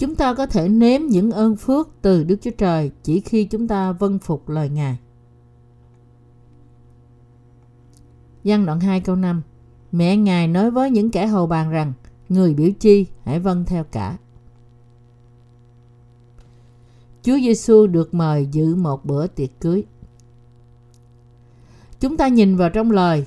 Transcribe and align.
Chúng 0.00 0.14
ta 0.14 0.34
có 0.34 0.46
thể 0.46 0.68
nếm 0.68 1.00
những 1.02 1.30
ơn 1.30 1.56
phước 1.56 1.88
từ 2.02 2.24
Đức 2.24 2.36
Chúa 2.42 2.50
Trời 2.58 2.90
chỉ 3.02 3.20
khi 3.20 3.44
chúng 3.44 3.68
ta 3.68 3.92
vâng 3.92 4.18
phục 4.18 4.48
lời 4.48 4.68
Ngài. 4.68 4.98
Giăng 8.44 8.66
đoạn 8.66 8.80
2 8.80 9.00
câu 9.00 9.16
5 9.16 9.42
Mẹ 9.92 10.16
Ngài 10.16 10.48
nói 10.48 10.70
với 10.70 10.90
những 10.90 11.10
kẻ 11.10 11.26
hầu 11.26 11.46
bàn 11.46 11.70
rằng 11.70 11.92
Người 12.28 12.54
biểu 12.54 12.70
chi 12.80 13.06
hãy 13.24 13.40
vâng 13.40 13.64
theo 13.66 13.84
cả. 13.84 14.16
Chúa 17.22 17.38
Giêsu 17.38 17.86
được 17.86 18.14
mời 18.14 18.46
dự 18.52 18.74
một 18.74 19.04
bữa 19.04 19.26
tiệc 19.26 19.60
cưới. 19.60 19.84
Chúng 22.00 22.16
ta 22.16 22.28
nhìn 22.28 22.56
vào 22.56 22.70
trong 22.70 22.90
lời 22.90 23.26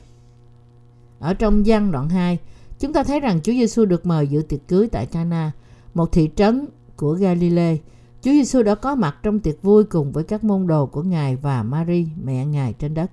ở 1.20 1.34
trong 1.34 1.64
văn 1.66 1.92
đoạn 1.92 2.10
2, 2.10 2.38
chúng 2.80 2.94
ta 2.94 3.04
thấy 3.04 3.20
rằng 3.20 3.40
Chúa 3.44 3.52
Giêsu 3.52 3.86
được 3.86 4.06
mời 4.06 4.28
dự 4.28 4.42
tiệc 4.42 4.68
cưới 4.68 4.88
tại 4.92 5.06
Cana, 5.06 5.52
một 5.94 6.12
thị 6.12 6.30
trấn 6.36 6.66
của 6.96 7.14
Galilee. 7.14 7.78
Chúa 8.22 8.32
Giêsu 8.32 8.64
đã 8.64 8.76
có 8.76 8.96
mặt 8.96 9.16
trong 9.24 9.40
tiệc 9.40 9.62
vui 9.62 9.84
cùng 9.84 10.12
với 10.12 10.24
các 10.24 10.44
môn 10.44 10.68
đồ 10.68 10.86
của 10.86 11.04
Ngài 11.04 11.36
và 11.36 11.64
Mary, 11.64 12.08
mẹ 12.24 12.46
Ngài 12.46 12.74
trên 12.74 12.94
đất. 12.94 13.12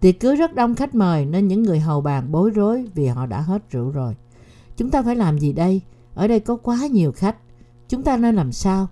Tiệc 0.00 0.20
cưới 0.20 0.36
rất 0.36 0.54
đông 0.54 0.74
khách 0.74 0.94
mời 0.94 1.26
nên 1.26 1.48
những 1.48 1.62
người 1.62 1.80
hầu 1.80 2.00
bàn 2.00 2.32
bối 2.32 2.50
rối 2.50 2.84
vì 2.94 3.06
họ 3.06 3.26
đã 3.26 3.40
hết 3.40 3.70
rượu 3.70 3.90
rồi. 3.90 4.16
Chúng 4.76 4.90
ta 4.90 5.02
phải 5.02 5.16
làm 5.16 5.38
gì 5.38 5.52
đây? 5.52 5.80
Ở 6.14 6.28
đây 6.28 6.40
có 6.40 6.56
quá 6.56 6.86
nhiều 6.90 7.12
khách. 7.12 7.36
Chúng 7.88 8.02
ta 8.02 8.16
nên 8.16 8.34
làm 8.34 8.52
sao? 8.52 8.88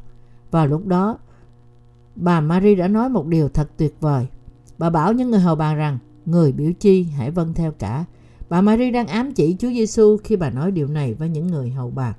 Vào 0.50 0.66
lúc 0.66 0.86
đó, 0.86 1.18
bà 2.16 2.40
Mary 2.40 2.74
đã 2.74 2.88
nói 2.88 3.08
một 3.08 3.26
điều 3.26 3.48
thật 3.48 3.70
tuyệt 3.76 3.96
vời. 4.00 4.26
Bà 4.78 4.90
bảo 4.90 5.12
những 5.12 5.30
người 5.30 5.40
hầu 5.40 5.56
bàn 5.56 5.76
rằng, 5.76 5.98
người 6.26 6.52
biểu 6.52 6.72
chi 6.72 7.02
hãy 7.02 7.30
vâng 7.30 7.54
theo 7.54 7.72
cả. 7.72 8.04
Bà 8.48 8.60
Mary 8.60 8.90
đang 8.90 9.06
ám 9.06 9.32
chỉ 9.32 9.56
Chúa 9.58 9.68
Giêsu 9.68 10.16
khi 10.24 10.36
bà 10.36 10.50
nói 10.50 10.70
điều 10.70 10.86
này 10.86 11.14
với 11.14 11.28
những 11.28 11.46
người 11.46 11.70
hầu 11.70 11.90
bàn. 11.90 12.14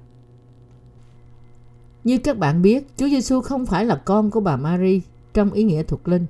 Như 2.03 2.17
các 2.17 2.37
bạn 2.37 2.61
biết, 2.61 2.87
Chúa 2.97 3.07
Giêsu 3.07 3.41
không 3.41 3.65
phải 3.65 3.85
là 3.85 3.95
con 3.95 4.31
của 4.31 4.39
bà 4.39 4.57
Mary 4.57 5.01
trong 5.33 5.51
ý 5.51 5.63
nghĩa 5.63 5.83
thuộc 5.83 6.07
linh. 6.07 6.25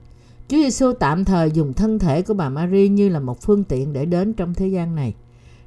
Chúa 0.47 0.57
Giêsu 0.57 0.93
tạm 0.93 1.25
thời 1.25 1.51
dùng 1.51 1.73
thân 1.73 1.99
thể 1.99 2.21
của 2.21 2.33
bà 2.33 2.49
Mary 2.49 2.87
như 2.87 3.09
là 3.09 3.19
một 3.19 3.41
phương 3.41 3.63
tiện 3.63 3.93
để 3.93 4.05
đến 4.05 4.33
trong 4.33 4.53
thế 4.53 4.67
gian 4.67 4.95
này. 4.95 5.13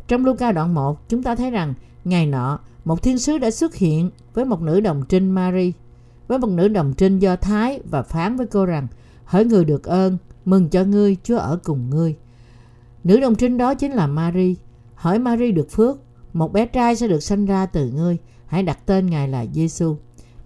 Trong 0.08 0.24
Luca 0.24 0.52
đoạn 0.52 0.74
1, 0.74 1.08
chúng 1.08 1.22
ta 1.22 1.34
thấy 1.34 1.50
rằng 1.50 1.74
ngày 2.04 2.26
nọ, 2.26 2.58
một 2.84 3.02
thiên 3.02 3.18
sứ 3.18 3.38
đã 3.38 3.50
xuất 3.50 3.74
hiện 3.74 4.10
với 4.34 4.44
một 4.44 4.62
nữ 4.62 4.80
đồng 4.80 5.02
trinh 5.08 5.30
Mary, 5.30 5.72
với 6.28 6.38
một 6.38 6.48
nữ 6.48 6.68
đồng 6.68 6.94
trinh 6.94 7.18
do 7.18 7.36
Thái 7.36 7.80
và 7.90 8.02
phán 8.02 8.36
với 8.36 8.46
cô 8.46 8.64
rằng 8.64 8.86
Hỡi 9.26 9.44
người 9.44 9.64
được 9.64 9.84
ơn, 9.84 10.18
mừng 10.44 10.68
cho 10.68 10.84
ngươi, 10.84 11.16
Chúa 11.22 11.38
ở 11.38 11.58
cùng 11.64 11.90
ngươi. 11.90 12.16
Nữ 13.04 13.20
đồng 13.20 13.34
trinh 13.34 13.58
đó 13.58 13.74
chính 13.74 13.92
là 13.92 14.06
Mary. 14.06 14.56
Hỏi 14.94 15.18
Mary 15.18 15.52
được 15.52 15.70
phước, 15.70 15.98
một 16.32 16.52
bé 16.52 16.66
trai 16.66 16.96
sẽ 16.96 17.08
được 17.08 17.20
sanh 17.20 17.46
ra 17.46 17.66
từ 17.66 17.90
ngươi. 17.90 18.16
Hãy 18.46 18.62
đặt 18.62 18.86
tên 18.86 19.06
Ngài 19.06 19.28
là 19.28 19.46
Giêsu. 19.52 19.96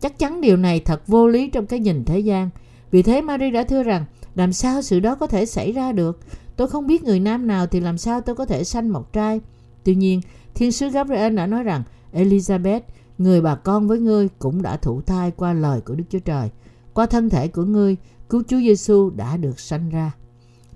Chắc 0.01 0.19
chắn 0.19 0.41
điều 0.41 0.56
này 0.56 0.81
thật 0.81 1.06
vô 1.06 1.29
lý 1.29 1.51
trong 1.51 1.67
cái 1.67 1.79
nhìn 1.79 2.05
thế 2.05 2.19
gian. 2.19 2.51
Vì 2.91 3.03
thế 3.03 3.23
Mary 3.23 3.51
đã 3.51 3.62
thưa 3.62 3.83
rằng, 3.83 4.05
làm 4.34 4.53
sao 4.53 4.83
sự 4.83 5.01
đó 5.01 5.15
có 5.15 5.27
thể 5.27 5.47
xảy 5.47 5.73
ra 5.73 5.93
được? 5.93 6.21
Tôi 6.56 6.69
không 6.69 6.87
biết 6.87 7.05
người 7.05 7.21
nam 7.21 7.47
nào 7.47 7.67
thì 7.67 7.81
làm 7.81 7.98
sao 7.98 8.21
tôi 8.21 8.37
có 8.37 8.47
thể 8.47 8.65
sanh 8.65 8.93
một 8.93 9.12
trai. 9.12 9.41
Tuy 9.84 9.95
nhiên, 9.95 10.21
thiên 10.55 10.73
sứ 10.73 10.89
Gabriel 10.89 11.34
đã 11.34 11.47
nói 11.47 11.62
rằng, 11.62 11.83
Elizabeth, 12.12 12.81
người 13.19 13.41
bà 13.41 13.55
con 13.55 13.89
với 13.89 13.98
ngươi 13.98 14.28
cũng 14.39 14.62
đã 14.62 14.77
thụ 14.77 15.01
thai 15.01 15.31
qua 15.31 15.53
lời 15.53 15.81
của 15.81 15.95
Đức 15.95 16.05
Chúa 16.11 16.19
Trời. 16.19 16.51
Qua 16.95 17.06
thân 17.06 17.31
thể 17.31 17.48
của 17.48 17.65
ngươi, 17.65 17.97
cứu 18.28 18.43
Chúa 18.48 18.59
Giêsu 18.59 19.11
đã 19.11 19.37
được 19.37 19.61
sanh 19.61 19.91
ra. 19.91 20.12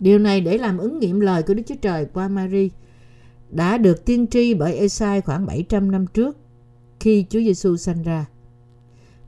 Điều 0.01 0.19
này 0.19 0.41
để 0.41 0.59
làm 0.59 0.79
ứng 0.79 0.99
nghiệm 0.99 1.21
lời 1.21 1.43
của 1.43 1.55
Đức 1.55 1.63
Chúa 1.67 1.75
Trời 1.83 2.07
qua 2.15 2.29
Mary 2.29 2.71
đã 3.51 3.79
được 3.79 4.05
tiên 4.05 4.27
tri 4.27 4.55
bởi 4.55 4.77
Esai 4.77 5.21
khoảng 5.21 5.47
700 5.47 5.91
năm 5.91 6.07
trước 6.07 6.37
khi 7.05 7.27
Chúa 7.31 7.41
Giêsu 7.41 7.77
sanh 7.77 8.03
ra. 8.03 8.27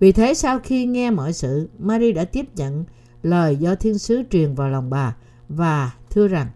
Vì 0.01 0.13
thế 0.13 0.35
sau 0.35 0.59
khi 0.59 0.87
nghe 0.87 1.11
mọi 1.11 1.33
sự, 1.33 1.69
Mary 1.79 2.13
đã 2.13 2.25
tiếp 2.25 2.47
nhận 2.57 2.85
lời 3.23 3.57
do 3.57 3.75
thiên 3.75 3.99
sứ 3.99 4.23
truyền 4.31 4.55
vào 4.55 4.71
lòng 4.71 4.91
bà 4.91 5.17
và 5.49 5.95
thưa 6.11 6.29
rằng 6.29 6.49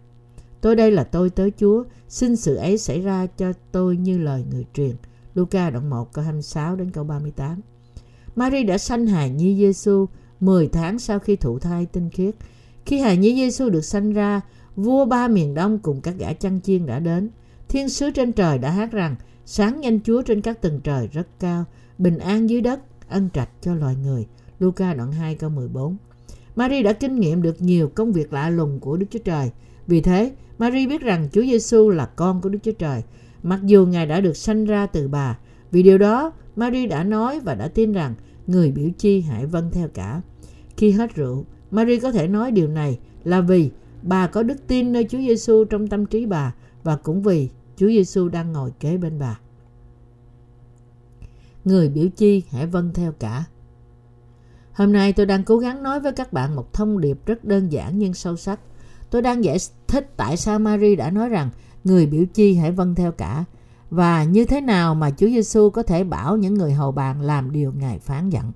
Tôi 0.61 0.77
đây 0.77 0.91
là 0.91 1.05
tôi 1.05 1.31
tới 1.31 1.53
Chúa, 1.61 1.85
xin 2.09 2.37
sự 2.37 2.55
ấy 2.55 2.79
xảy 2.79 3.01
ra 3.01 3.27
cho 3.27 3.53
tôi 3.73 3.97
như 3.97 4.19
lời 4.19 4.45
người 4.51 4.65
truyền. 4.75 4.97
Luca 5.35 5.71
đoạn 5.71 5.91
1 5.91 6.13
câu 6.13 6.25
26 6.25 6.77
đến 6.77 6.91
câu 6.91 7.05
38. 7.05 7.61
Mary 8.37 8.63
đã 8.63 8.79
sanh 8.79 9.07
hài 9.07 9.31
nhi 9.31 9.57
Giêsu 9.57 10.07
10 10.41 10.69
tháng 10.69 10.99
sau 10.99 11.19
khi 11.19 11.37
thụ 11.37 11.59
thai 11.59 11.87
tinh 11.87 12.11
khiết. 12.11 12.35
Khi 12.87 12.99
hài 12.99 13.17
nhi 13.17 13.35
Giêsu 13.35 13.69
được 13.69 13.85
sanh 13.85 14.13
ra, 14.13 14.41
vua 14.77 15.05
ba 15.05 15.29
miền 15.29 15.55
đông 15.55 15.79
cùng 15.79 16.01
các 16.01 16.15
gã 16.19 16.33
chăn 16.33 16.61
chiên 16.61 16.87
đã 16.87 16.99
đến. 16.99 17.31
Thiên 17.69 17.89
sứ 17.89 18.11
trên 18.11 18.33
trời 18.33 18.59
đã 18.59 18.71
hát 18.71 18.93
rằng, 18.93 19.17
sáng 19.53 19.81
nhanh 19.81 20.01
Chúa 20.05 20.23
trên 20.23 20.41
các 20.41 20.63
tầng 20.63 20.81
trời 20.85 21.09
rất 21.13 21.27
cao, 21.41 21.65
bình 21.99 22.19
an 22.19 22.51
dưới 22.51 22.61
đất, 22.61 22.81
ân 23.09 23.29
trạch 23.35 23.49
cho 23.61 23.75
loài 23.75 23.97
người. 24.03 24.27
Luca 24.59 24.95
đoạn 24.95 25.13
2 25.13 25.35
câu 25.35 25.51
14 25.51 25.97
Mary 26.57 26.83
đã 26.83 26.93
kinh 26.93 27.21
nghiệm 27.21 27.43
được 27.43 27.63
nhiều 27.63 27.89
công 27.89 28.13
việc 28.13 28.33
lạ 28.33 28.51
lùng 28.51 28.81
của 28.81 28.97
Đức 28.97 29.07
Chúa 29.11 29.19
Trời. 29.19 29.51
Vì 29.87 30.01
thế, 30.01 30.33
Mary 30.59 30.87
biết 30.87 31.01
rằng 31.01 31.29
Chúa 31.33 31.43
Giêsu 31.43 31.89
là 31.89 32.07
con 32.07 32.41
của 32.41 32.49
Đức 32.49 32.59
Chúa 32.63 32.73
Trời, 32.73 33.03
mặc 33.43 33.61
dù 33.65 33.87
Ngài 33.87 34.07
đã 34.07 34.21
được 34.21 34.37
sanh 34.37 34.65
ra 34.65 34.87
từ 34.87 35.09
bà. 35.09 35.39
Vì 35.71 35.83
điều 35.83 35.99
đó, 35.99 36.33
Mary 36.57 36.87
đã 36.87 37.05
nói 37.05 37.41
và 37.41 37.55
đã 37.55 37.69
tin 37.69 37.93
rằng 37.93 38.15
người 38.47 38.71
biểu 38.71 38.89
chi 38.99 39.21
hãy 39.21 39.47
vâng 39.47 39.71
theo 39.73 39.89
cả. 39.89 40.21
Khi 40.77 40.91
hết 40.91 41.15
rượu, 41.15 41.45
Mary 41.71 41.99
có 41.99 42.13
thể 42.13 42.29
nói 42.29 42.51
điều 42.51 42.69
này 42.69 42.99
là 43.25 43.41
vì 43.41 43.71
bà 44.03 44.27
có 44.27 44.43
đức 44.43 44.67
tin 44.67 44.93
nơi 44.93 45.07
Chúa 45.11 45.19
Giêsu 45.19 45.65
trong 45.65 45.89
tâm 45.89 46.07
trí 46.07 46.27
bà 46.27 46.55
và 46.83 46.97
cũng 46.97 47.23
vì 47.23 47.49
Chúa 47.81 47.89
Giêsu 47.89 48.29
đang 48.29 48.53
ngồi 48.53 48.73
kế 48.81 48.97
bên 48.97 49.19
bà. 49.19 49.39
Người 51.65 51.89
biểu 51.89 52.09
chi 52.17 52.43
hãy 52.51 52.67
vâng 52.67 52.91
theo 52.95 53.13
cả. 53.13 53.45
Hôm 54.73 54.93
nay 54.93 55.13
tôi 55.13 55.27
đang 55.27 55.45
cố 55.45 55.59
gắng 55.59 55.83
nói 55.83 56.01
với 56.01 56.13
các 56.13 56.33
bạn 56.33 56.57
một 56.57 56.73
thông 56.73 57.01
điệp 57.01 57.27
rất 57.27 57.45
đơn 57.45 57.73
giản 57.73 57.99
nhưng 57.99 58.15
sâu 58.15 58.37
sắc. 58.37 58.61
Tôi 59.11 59.23
đang 59.23 59.45
giải 59.45 59.57
thích 59.87 60.11
tại 60.17 60.37
sao 60.37 60.59
Mary 60.59 60.97
đã 60.97 61.11
nói 61.11 61.29
rằng 61.29 61.51
người 61.85 62.07
biểu 62.07 62.25
chi 62.35 62.55
hãy 62.55 62.73
vâng 62.73 62.95
theo 62.95 63.13
cả 63.13 63.45
và 63.91 64.25
như 64.25 64.45
thế 64.45 64.61
nào 64.61 64.95
mà 64.95 65.11
Chúa 65.11 65.27
Giêsu 65.27 65.71
có 65.71 65.83
thể 65.83 66.05
bảo 66.05 66.37
những 66.37 66.55
người 66.55 66.73
hầu 66.73 66.93
bàn 66.93 67.21
làm 67.21 67.53
điều 67.53 67.73
Ngài 67.73 67.99
phán 67.99 68.31
dặn. 68.31 68.53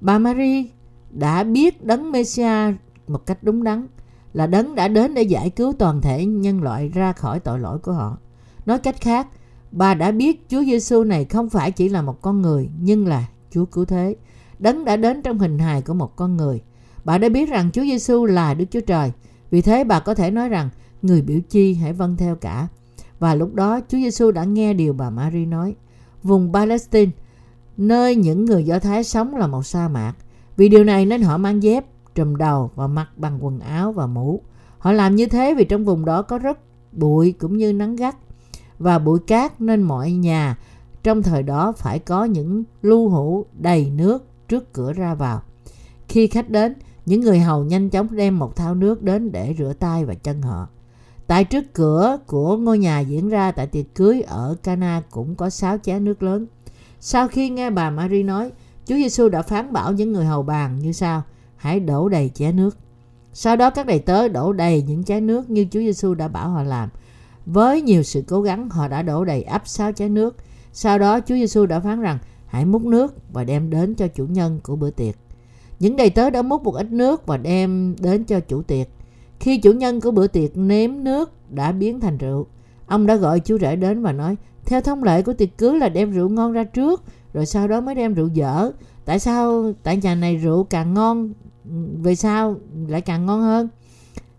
Bà 0.00 0.18
Mary 0.18 0.70
đã 1.10 1.44
biết 1.44 1.84
đấng 1.84 2.12
Messia 2.12 2.72
một 3.08 3.26
cách 3.26 3.38
đúng 3.42 3.64
đắn 3.64 3.86
là 4.32 4.46
đấng 4.46 4.74
đã 4.74 4.88
đến 4.88 5.14
để 5.14 5.22
giải 5.22 5.50
cứu 5.50 5.72
toàn 5.72 6.00
thể 6.00 6.26
nhân 6.26 6.62
loại 6.62 6.88
ra 6.88 7.12
khỏi 7.12 7.40
tội 7.40 7.58
lỗi 7.58 7.78
của 7.78 7.92
họ. 7.92 8.18
Nói 8.66 8.78
cách 8.78 9.00
khác, 9.00 9.28
bà 9.72 9.94
đã 9.94 10.10
biết 10.10 10.48
Chúa 10.48 10.64
Giêsu 10.64 11.04
này 11.04 11.24
không 11.24 11.50
phải 11.50 11.70
chỉ 11.70 11.88
là 11.88 12.02
một 12.02 12.22
con 12.22 12.42
người 12.42 12.68
nhưng 12.80 13.06
là 13.06 13.26
Chúa 13.50 13.64
cứu 13.64 13.84
thế. 13.84 14.16
Đấng 14.58 14.84
đã 14.84 14.96
đến 14.96 15.22
trong 15.22 15.38
hình 15.38 15.58
hài 15.58 15.82
của 15.82 15.94
một 15.94 16.16
con 16.16 16.36
người. 16.36 16.62
Bà 17.04 17.18
đã 17.18 17.28
biết 17.28 17.48
rằng 17.48 17.70
Chúa 17.72 17.82
Giêsu 17.82 18.24
là 18.24 18.54
Đức 18.54 18.64
Chúa 18.70 18.80
Trời. 18.80 19.12
Vì 19.50 19.62
thế 19.62 19.84
bà 19.84 20.00
có 20.00 20.14
thể 20.14 20.30
nói 20.30 20.48
rằng 20.48 20.68
người 21.02 21.22
biểu 21.22 21.40
chi 21.48 21.74
hãy 21.74 21.92
vâng 21.92 22.16
theo 22.16 22.36
cả. 22.36 22.68
Và 23.18 23.34
lúc 23.34 23.54
đó 23.54 23.80
Chúa 23.88 23.98
Giêsu 23.98 24.30
đã 24.30 24.44
nghe 24.44 24.74
điều 24.74 24.92
bà 24.92 25.10
Mary 25.10 25.46
nói. 25.46 25.74
Vùng 26.22 26.52
Palestine, 26.52 27.12
nơi 27.76 28.16
những 28.16 28.44
người 28.44 28.64
Do 28.64 28.78
Thái 28.78 29.04
sống 29.04 29.36
là 29.36 29.46
một 29.46 29.62
sa 29.62 29.88
mạc. 29.88 30.14
Vì 30.56 30.68
điều 30.68 30.84
này 30.84 31.06
nên 31.06 31.22
họ 31.22 31.38
mang 31.38 31.62
dép, 31.62 31.84
trùm 32.14 32.36
đầu 32.36 32.70
và 32.74 32.86
mặc 32.86 33.08
bằng 33.16 33.44
quần 33.44 33.60
áo 33.60 33.92
và 33.92 34.06
mũ. 34.06 34.42
Họ 34.78 34.92
làm 34.92 35.16
như 35.16 35.26
thế 35.26 35.54
vì 35.54 35.64
trong 35.64 35.84
vùng 35.84 36.04
đó 36.04 36.22
có 36.22 36.38
rất 36.38 36.58
bụi 36.92 37.32
cũng 37.32 37.56
như 37.56 37.72
nắng 37.72 37.96
gắt 37.96 38.16
và 38.78 38.98
bụi 38.98 39.18
cát 39.26 39.60
nên 39.60 39.82
mọi 39.82 40.12
nhà 40.12 40.58
trong 41.02 41.22
thời 41.22 41.42
đó 41.42 41.72
phải 41.76 41.98
có 41.98 42.24
những 42.24 42.64
lưu 42.82 43.08
hũ 43.08 43.46
đầy 43.52 43.90
nước 43.90 44.24
trước 44.48 44.72
cửa 44.72 44.92
ra 44.92 45.14
vào. 45.14 45.42
Khi 46.08 46.26
khách 46.26 46.50
đến, 46.50 46.74
những 47.06 47.20
người 47.20 47.38
hầu 47.38 47.64
nhanh 47.64 47.90
chóng 47.90 48.16
đem 48.16 48.38
một 48.38 48.56
thao 48.56 48.74
nước 48.74 49.02
đến 49.02 49.32
để 49.32 49.54
rửa 49.58 49.72
tay 49.78 50.04
và 50.04 50.14
chân 50.14 50.42
họ. 50.42 50.68
Tại 51.26 51.44
trước 51.44 51.74
cửa 51.74 52.18
của 52.26 52.56
ngôi 52.56 52.78
nhà 52.78 53.00
diễn 53.00 53.28
ra 53.28 53.52
tại 53.52 53.66
tiệc 53.66 53.94
cưới 53.94 54.22
ở 54.22 54.56
Cana 54.62 55.02
cũng 55.10 55.34
có 55.34 55.50
sáu 55.50 55.78
chén 55.78 56.04
nước 56.04 56.22
lớn. 56.22 56.46
Sau 57.00 57.28
khi 57.28 57.50
nghe 57.50 57.70
bà 57.70 57.90
Marie 57.90 58.22
nói, 58.22 58.50
Chúa 58.86 58.94
Giêsu 58.94 59.28
đã 59.28 59.42
phán 59.42 59.72
bảo 59.72 59.92
những 59.92 60.12
người 60.12 60.24
hầu 60.24 60.42
bàn 60.42 60.78
như 60.78 60.92
sau: 60.92 61.22
Hãy 61.56 61.80
đổ 61.80 62.08
đầy 62.08 62.30
chén 62.34 62.56
nước. 62.56 62.76
Sau 63.32 63.56
đó 63.56 63.70
các 63.70 63.86
đầy 63.86 63.98
tớ 63.98 64.28
đổ 64.28 64.52
đầy 64.52 64.82
những 64.82 65.04
chén 65.04 65.26
nước 65.26 65.50
như 65.50 65.66
Chúa 65.70 65.80
Giêsu 65.80 66.14
đã 66.14 66.28
bảo 66.28 66.50
họ 66.50 66.62
làm. 66.62 66.88
Với 67.46 67.82
nhiều 67.82 68.02
sự 68.02 68.22
cố 68.28 68.42
gắng, 68.42 68.70
họ 68.70 68.88
đã 68.88 69.02
đổ 69.02 69.24
đầy 69.24 69.42
ắp 69.42 69.62
sáu 69.68 69.92
chén 69.92 70.14
nước. 70.14 70.36
Sau 70.72 70.98
đó 70.98 71.20
Chúa 71.20 71.34
Giêsu 71.34 71.66
đã 71.66 71.80
phán 71.80 72.00
rằng 72.00 72.18
hãy 72.46 72.64
múc 72.64 72.82
nước 72.82 73.14
và 73.32 73.44
đem 73.44 73.70
đến 73.70 73.94
cho 73.94 74.08
chủ 74.08 74.26
nhân 74.26 74.60
của 74.62 74.76
bữa 74.76 74.90
tiệc. 74.90 75.14
Những 75.80 75.96
đầy 75.96 76.10
tớ 76.10 76.30
đã 76.30 76.42
múc 76.42 76.62
một 76.62 76.74
ít 76.74 76.92
nước 76.92 77.26
và 77.26 77.36
đem 77.36 77.96
đến 78.00 78.24
cho 78.24 78.40
chủ 78.40 78.62
tiệc. 78.62 78.88
Khi 79.40 79.58
chủ 79.58 79.72
nhân 79.72 80.00
của 80.00 80.10
bữa 80.10 80.26
tiệc 80.26 80.56
nếm 80.56 81.04
nước 81.04 81.50
đã 81.50 81.72
biến 81.72 82.00
thành 82.00 82.18
rượu, 82.18 82.46
ông 82.86 83.06
đã 83.06 83.16
gọi 83.16 83.40
chú 83.40 83.58
rể 83.58 83.76
đến 83.76 84.02
và 84.02 84.12
nói 84.12 84.36
theo 84.64 84.80
thông 84.80 85.04
lệ 85.04 85.22
của 85.22 85.32
tiệc 85.32 85.58
cưới 85.58 85.78
là 85.78 85.88
đem 85.88 86.10
rượu 86.10 86.28
ngon 86.28 86.52
ra 86.52 86.64
trước 86.64 87.02
rồi 87.32 87.46
sau 87.46 87.68
đó 87.68 87.80
mới 87.80 87.94
đem 87.94 88.14
rượu 88.14 88.28
dở. 88.28 88.70
Tại 89.04 89.18
sao 89.18 89.72
tại 89.82 89.96
nhà 89.96 90.14
này 90.14 90.36
rượu 90.36 90.64
càng 90.64 90.94
ngon 90.94 91.32
về 92.02 92.14
sao 92.14 92.56
lại 92.88 93.00
càng 93.00 93.26
ngon 93.26 93.40
hơn? 93.40 93.68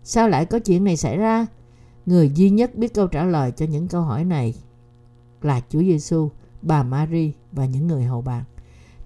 Sao 0.02 0.28
lại 0.28 0.44
có 0.44 0.58
chuyện 0.58 0.84
này 0.84 0.96
xảy 0.96 1.16
ra? 1.16 1.46
Người 2.08 2.30
duy 2.34 2.50
nhất 2.50 2.74
biết 2.74 2.94
câu 2.94 3.06
trả 3.06 3.24
lời 3.24 3.52
cho 3.56 3.66
những 3.66 3.88
câu 3.88 4.02
hỏi 4.02 4.24
này 4.24 4.54
là 5.42 5.60
Chúa 5.68 5.80
Giêsu, 5.80 6.30
bà 6.62 6.82
Mary 6.82 7.32
và 7.52 7.66
những 7.66 7.86
người 7.86 8.04
hầu 8.04 8.22
bàn. 8.22 8.44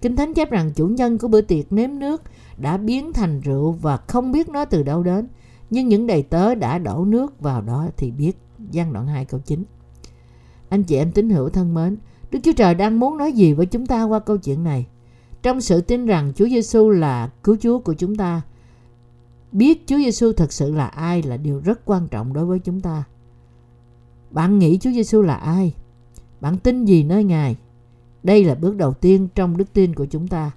Kinh 0.01 0.17
Thánh 0.17 0.35
chép 0.35 0.51
rằng 0.51 0.73
chủ 0.75 0.87
nhân 0.87 1.19
của 1.19 1.29
bữa 1.29 1.41
tiệc 1.41 1.73
nếm 1.73 1.99
nước 1.99 2.23
đã 2.57 2.77
biến 2.77 3.13
thành 3.13 3.41
rượu 3.41 3.73
và 3.73 3.97
không 3.97 4.33
biết 4.33 4.49
nó 4.49 4.65
từ 4.65 4.83
đâu 4.83 5.03
đến. 5.03 5.29
Nhưng 5.71 5.89
những 5.89 6.07
đầy 6.07 6.23
tớ 6.23 6.55
đã 6.55 6.79
đổ 6.79 7.05
nước 7.05 7.41
vào 7.41 7.63
đó 7.63 7.89
thì 7.97 8.11
biết. 8.11 8.39
Giăng 8.71 8.93
đoạn 8.93 9.07
2 9.07 9.25
câu 9.25 9.41
9 9.41 9.65
Anh 10.69 10.83
chị 10.83 10.97
em 10.97 11.13
tín 11.13 11.31
hữu 11.31 11.49
thân 11.49 11.75
mến, 11.75 11.97
Đức 12.31 12.39
Chúa 12.43 12.53
Trời 12.53 12.75
đang 12.75 13.01
muốn 13.01 13.17
nói 13.17 13.33
gì 13.33 13.53
với 13.53 13.67
chúng 13.67 13.87
ta 13.87 14.03
qua 14.03 14.19
câu 14.19 14.37
chuyện 14.37 14.65
này? 14.65 14.87
Trong 15.43 15.61
sự 15.61 15.81
tin 15.81 16.07
rằng 16.07 16.33
Chúa 16.37 16.49
Giêsu 16.49 16.91
là 16.91 17.31
cứu 17.43 17.57
Chúa 17.61 17.79
của 17.79 17.95
chúng 17.95 18.17
ta, 18.17 18.43
biết 19.53 19.87
Chúa 19.87 19.97
Giêsu 19.97 20.33
thật 20.33 20.53
sự 20.53 20.75
là 20.75 20.87
ai 20.87 21.23
là 21.23 21.37
điều 21.37 21.61
rất 21.65 21.81
quan 21.85 22.09
trọng 22.09 22.33
đối 22.33 22.45
với 22.45 22.59
chúng 22.59 22.81
ta. 22.81 23.05
Bạn 24.31 24.59
nghĩ 24.59 24.79
Chúa 24.79 24.91
Giêsu 24.91 25.23
là 25.23 25.35
ai? 25.35 25.75
Bạn 26.41 26.59
tin 26.59 26.85
gì 26.85 27.05
nơi 27.05 27.25
Ngài? 27.25 27.57
Đây 28.23 28.45
là 28.45 28.55
bước 28.55 28.77
đầu 28.77 28.93
tiên 28.95 29.29
trong 29.35 29.57
đức 29.57 29.73
tin 29.73 29.95
của 29.95 30.07
chúng 30.07 30.29
ta. 30.29 30.51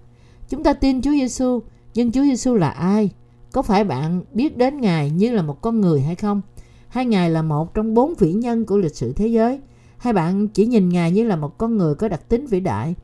Chúng 0.50 0.64
ta 0.64 0.74
tin 0.74 1.02
Chúa 1.02 1.12
Giêsu, 1.12 1.62
nhưng 1.94 2.12
Chúa 2.12 2.24
Giêsu 2.24 2.56
là 2.56 2.70
ai? 2.70 3.10
Có 3.52 3.62
phải 3.62 3.84
bạn 3.84 4.22
biết 4.34 4.58
đến 4.58 4.82
Ngài 4.82 5.10
như 5.10 5.32
là 5.32 5.42
một 5.42 5.62
con 5.62 5.82
người 5.82 6.02
hay 6.02 6.16
không? 6.16 6.42
Hay 6.88 7.06
Ngài 7.06 7.30
là 7.30 7.42
một 7.42 7.74
trong 7.74 7.94
bốn 7.94 8.14
vĩ 8.16 8.34
nhân 8.34 8.66
của 8.66 8.78
lịch 8.78 8.96
sử 8.96 9.14
thế 9.14 9.28
giới? 9.28 9.60
Hay 9.98 10.14
bạn 10.14 10.48
chỉ 10.48 10.66
nhìn 10.66 10.90
Ngài 10.90 11.12
như 11.12 11.24
là 11.24 11.36
một 11.36 11.58
con 11.58 11.78
người 11.78 11.96
có 11.96 12.08
đặc 12.08 12.30
tính 12.30 12.48
vĩ 12.48 12.60
đại? 12.60 12.96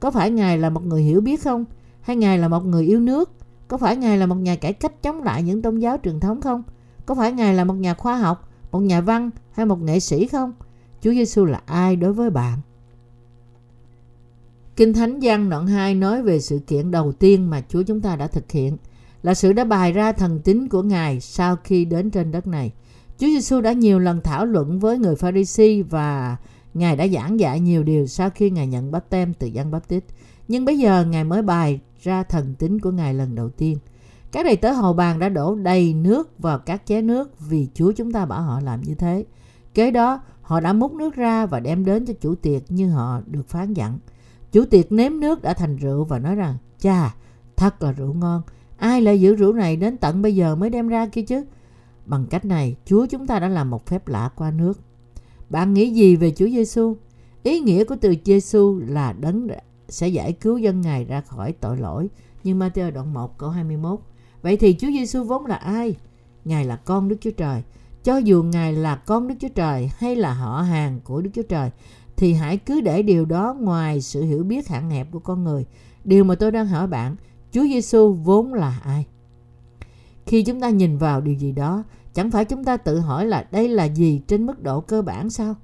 Có 0.00 0.10
phải 0.10 0.30
Ngài 0.30 0.58
là 0.58 0.70
một 0.70 0.86
người 0.86 1.02
hiểu 1.02 1.20
biết 1.20 1.42
không? 1.42 1.64
Hay 2.00 2.16
Ngài 2.16 2.38
là 2.38 2.48
một 2.48 2.66
người 2.66 2.86
yêu 2.86 3.00
nước? 3.00 3.30
Có 3.68 3.76
phải 3.76 3.96
Ngài 3.96 4.18
là 4.18 4.26
một 4.26 4.34
nhà 4.34 4.56
cải 4.56 4.72
cách 4.72 5.02
chống 5.02 5.22
lại 5.22 5.42
những 5.42 5.62
tôn 5.62 5.78
giáo 5.78 5.98
truyền 6.04 6.20
thống 6.20 6.40
không? 6.40 6.62
Có 7.06 7.14
phải 7.14 7.32
Ngài 7.32 7.54
là 7.54 7.64
một 7.64 7.74
nhà 7.74 7.94
khoa 7.94 8.16
học, 8.16 8.48
một 8.72 8.80
nhà 8.80 9.00
văn 9.00 9.30
hay 9.52 9.66
một 9.66 9.82
nghệ 9.82 10.00
sĩ 10.00 10.26
không? 10.26 10.52
Chúa 11.02 11.10
Giêsu 11.10 11.44
là 11.44 11.60
ai 11.66 11.96
đối 11.96 12.12
với 12.12 12.30
bạn? 12.30 12.58
Kinh 14.76 14.92
Thánh 14.92 15.20
Giăng 15.20 15.50
đoạn 15.50 15.66
2 15.66 15.94
nói 15.94 16.22
về 16.22 16.40
sự 16.40 16.58
kiện 16.66 16.90
đầu 16.90 17.12
tiên 17.12 17.50
mà 17.50 17.62
Chúa 17.68 17.82
chúng 17.82 18.00
ta 18.00 18.16
đã 18.16 18.26
thực 18.26 18.52
hiện 18.52 18.76
là 19.22 19.34
sự 19.34 19.52
đã 19.52 19.64
bày 19.64 19.92
ra 19.92 20.12
thần 20.12 20.40
tính 20.40 20.68
của 20.68 20.82
Ngài 20.82 21.20
sau 21.20 21.56
khi 21.64 21.84
đến 21.84 22.10
trên 22.10 22.30
đất 22.30 22.46
này. 22.46 22.72
Chúa 23.18 23.26
Giêsu 23.26 23.60
đã 23.60 23.72
nhiều 23.72 23.98
lần 23.98 24.20
thảo 24.20 24.46
luận 24.46 24.78
với 24.78 24.98
người 24.98 25.16
Pharisee 25.16 25.82
và 25.82 26.36
Ngài 26.74 26.96
đã 26.96 27.08
giảng 27.08 27.40
dạy 27.40 27.60
nhiều 27.60 27.82
điều 27.82 28.06
sau 28.06 28.30
khi 28.30 28.50
Ngài 28.50 28.66
nhận 28.66 28.90
báp 28.90 29.10
tem 29.10 29.34
từ 29.34 29.46
Giăng 29.46 29.70
Báp 29.70 29.88
Tít. 29.88 30.04
Nhưng 30.48 30.64
bây 30.64 30.78
giờ 30.78 31.04
Ngài 31.04 31.24
mới 31.24 31.42
bày 31.42 31.80
ra 32.02 32.22
thần 32.22 32.54
tính 32.54 32.80
của 32.80 32.90
Ngài 32.90 33.14
lần 33.14 33.34
đầu 33.34 33.48
tiên. 33.48 33.78
Các 34.32 34.46
đầy 34.46 34.56
tớ 34.56 34.72
hầu 34.72 34.92
bàn 34.92 35.18
đã 35.18 35.28
đổ 35.28 35.54
đầy 35.54 35.94
nước 35.94 36.38
vào 36.38 36.58
các 36.58 36.82
chén 36.86 37.06
nước 37.06 37.40
vì 37.40 37.68
Chúa 37.74 37.92
chúng 37.92 38.12
ta 38.12 38.26
bảo 38.26 38.42
họ 38.42 38.60
làm 38.60 38.80
như 38.80 38.94
thế. 38.94 39.24
Kế 39.74 39.90
đó, 39.90 40.20
họ 40.42 40.60
đã 40.60 40.72
múc 40.72 40.92
nước 40.92 41.14
ra 41.14 41.46
và 41.46 41.60
đem 41.60 41.84
đến 41.84 42.06
cho 42.06 42.14
chủ 42.20 42.34
tiệc 42.34 42.62
như 42.68 42.90
họ 42.90 43.20
được 43.26 43.48
phán 43.48 43.74
dặn. 43.74 43.98
Chủ 44.52 44.64
tiệc 44.64 44.92
nếm 44.92 45.20
nước 45.20 45.42
đã 45.42 45.54
thành 45.54 45.76
rượu 45.76 46.04
và 46.04 46.18
nói 46.18 46.34
rằng, 46.34 46.56
cha, 46.80 47.14
thật 47.56 47.82
là 47.82 47.92
rượu 47.92 48.14
ngon. 48.14 48.42
Ai 48.76 49.02
lại 49.02 49.20
giữ 49.20 49.34
rượu 49.34 49.52
này 49.52 49.76
đến 49.76 49.96
tận 49.96 50.22
bây 50.22 50.34
giờ 50.36 50.56
mới 50.56 50.70
đem 50.70 50.88
ra 50.88 51.06
kia 51.06 51.22
chứ? 51.22 51.44
Bằng 52.06 52.26
cách 52.26 52.44
này, 52.44 52.76
Chúa 52.84 53.06
chúng 53.06 53.26
ta 53.26 53.38
đã 53.38 53.48
làm 53.48 53.70
một 53.70 53.86
phép 53.86 54.08
lạ 54.08 54.30
qua 54.36 54.50
nước. 54.50 54.80
Bạn 55.50 55.74
nghĩ 55.74 55.90
gì 55.90 56.16
về 56.16 56.30
Chúa 56.30 56.46
Giêsu? 56.46 56.96
Ý 57.42 57.60
nghĩa 57.60 57.84
của 57.84 57.96
từ 58.00 58.14
Giêsu 58.24 58.78
là 58.86 59.12
đấng 59.12 59.46
sẽ 59.88 60.08
giải 60.08 60.32
cứu 60.32 60.58
dân 60.58 60.80
Ngài 60.80 61.04
ra 61.04 61.20
khỏi 61.20 61.52
tội 61.52 61.76
lỗi. 61.76 62.08
Như 62.44 62.54
Matthew 62.54 62.90
đoạn 62.90 63.14
1 63.14 63.38
câu 63.38 63.50
21. 63.50 64.00
Vậy 64.42 64.56
thì 64.56 64.76
Chúa 64.78 64.88
Giêsu 64.88 65.24
vốn 65.24 65.46
là 65.46 65.56
ai? 65.56 65.96
Ngài 66.44 66.64
là 66.64 66.76
con 66.76 67.08
Đức 67.08 67.16
Chúa 67.20 67.30
Trời. 67.30 67.62
Cho 68.04 68.16
dù 68.16 68.42
Ngài 68.42 68.72
là 68.72 68.96
con 68.96 69.28
Đức 69.28 69.34
Chúa 69.40 69.48
Trời 69.48 69.90
hay 69.98 70.16
là 70.16 70.34
họ 70.34 70.62
hàng 70.62 71.00
của 71.04 71.20
Đức 71.20 71.30
Chúa 71.34 71.42
Trời 71.42 71.70
thì 72.16 72.32
hãy 72.32 72.56
cứ 72.56 72.80
để 72.80 73.02
điều 73.02 73.24
đó 73.24 73.56
ngoài 73.60 74.00
sự 74.00 74.22
hiểu 74.22 74.44
biết 74.44 74.68
hạn 74.68 74.90
hẹp 74.90 75.12
của 75.12 75.18
con 75.18 75.44
người. 75.44 75.66
Điều 76.04 76.24
mà 76.24 76.34
tôi 76.34 76.50
đang 76.50 76.66
hỏi 76.66 76.86
bạn, 76.86 77.16
Chúa 77.52 77.62
Giêsu 77.62 78.12
vốn 78.12 78.54
là 78.54 78.80
ai? 78.84 79.06
Khi 80.26 80.42
chúng 80.42 80.60
ta 80.60 80.70
nhìn 80.70 80.98
vào 80.98 81.20
điều 81.20 81.34
gì 81.34 81.52
đó, 81.52 81.84
chẳng 82.14 82.30
phải 82.30 82.44
chúng 82.44 82.64
ta 82.64 82.76
tự 82.76 83.00
hỏi 83.00 83.26
là 83.26 83.46
đây 83.50 83.68
là 83.68 83.84
gì 83.84 84.20
trên 84.26 84.46
mức 84.46 84.62
độ 84.62 84.80
cơ 84.80 85.02
bản 85.02 85.30
sao? 85.30 85.54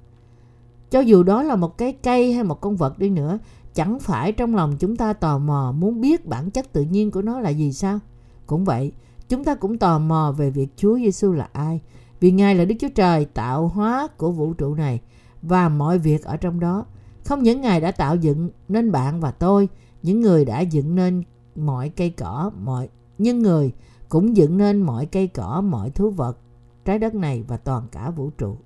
Cho 0.91 0.99
dù 0.99 1.23
đó 1.23 1.43
là 1.43 1.55
một 1.55 1.77
cái 1.77 1.93
cây 1.93 2.33
hay 2.33 2.43
một 2.43 2.61
con 2.61 2.75
vật 2.75 2.99
đi 2.99 3.09
nữa, 3.09 3.39
chẳng 3.73 3.99
phải 3.99 4.31
trong 4.31 4.55
lòng 4.55 4.77
chúng 4.79 4.95
ta 4.95 5.13
tò 5.13 5.37
mò 5.37 5.71
muốn 5.77 6.01
biết 6.01 6.25
bản 6.25 6.51
chất 6.51 6.73
tự 6.73 6.81
nhiên 6.81 7.11
của 7.11 7.21
nó 7.21 7.39
là 7.39 7.49
gì 7.49 7.73
sao? 7.73 7.99
Cũng 8.47 8.65
vậy, 8.65 8.91
chúng 9.29 9.43
ta 9.43 9.55
cũng 9.55 9.77
tò 9.77 9.99
mò 9.99 10.33
về 10.37 10.49
việc 10.49 10.69
Chúa 10.77 10.97
Giêsu 10.97 11.31
là 11.31 11.49
ai, 11.53 11.81
vì 12.19 12.31
Ngài 12.31 12.55
là 12.55 12.65
Đức 12.65 12.75
Chúa 12.79 12.89
Trời 12.95 13.25
tạo 13.25 13.67
hóa 13.67 14.07
của 14.17 14.31
vũ 14.31 14.53
trụ 14.53 14.75
này 14.75 15.01
và 15.41 15.69
mọi 15.69 15.97
việc 15.97 16.23
ở 16.23 16.37
trong 16.37 16.59
đó. 16.59 16.85
Không 17.25 17.43
những 17.43 17.61
Ngài 17.61 17.81
đã 17.81 17.91
tạo 17.91 18.15
dựng 18.15 18.49
nên 18.69 18.91
bạn 18.91 19.19
và 19.19 19.31
tôi, 19.31 19.69
những 20.03 20.21
người 20.21 20.45
đã 20.45 20.59
dựng 20.61 20.95
nên 20.95 21.23
mọi 21.55 21.89
cây 21.89 22.09
cỏ, 22.09 22.51
mọi 22.63 22.89
nhưng 23.17 23.39
người 23.39 23.71
cũng 24.09 24.37
dựng 24.37 24.57
nên 24.57 24.81
mọi 24.81 25.05
cây 25.05 25.27
cỏ, 25.27 25.61
mọi 25.61 25.89
thú 25.89 26.09
vật, 26.09 26.37
trái 26.85 26.99
đất 26.99 27.15
này 27.15 27.43
và 27.47 27.57
toàn 27.57 27.87
cả 27.91 28.09
vũ 28.09 28.29
trụ. 28.37 28.57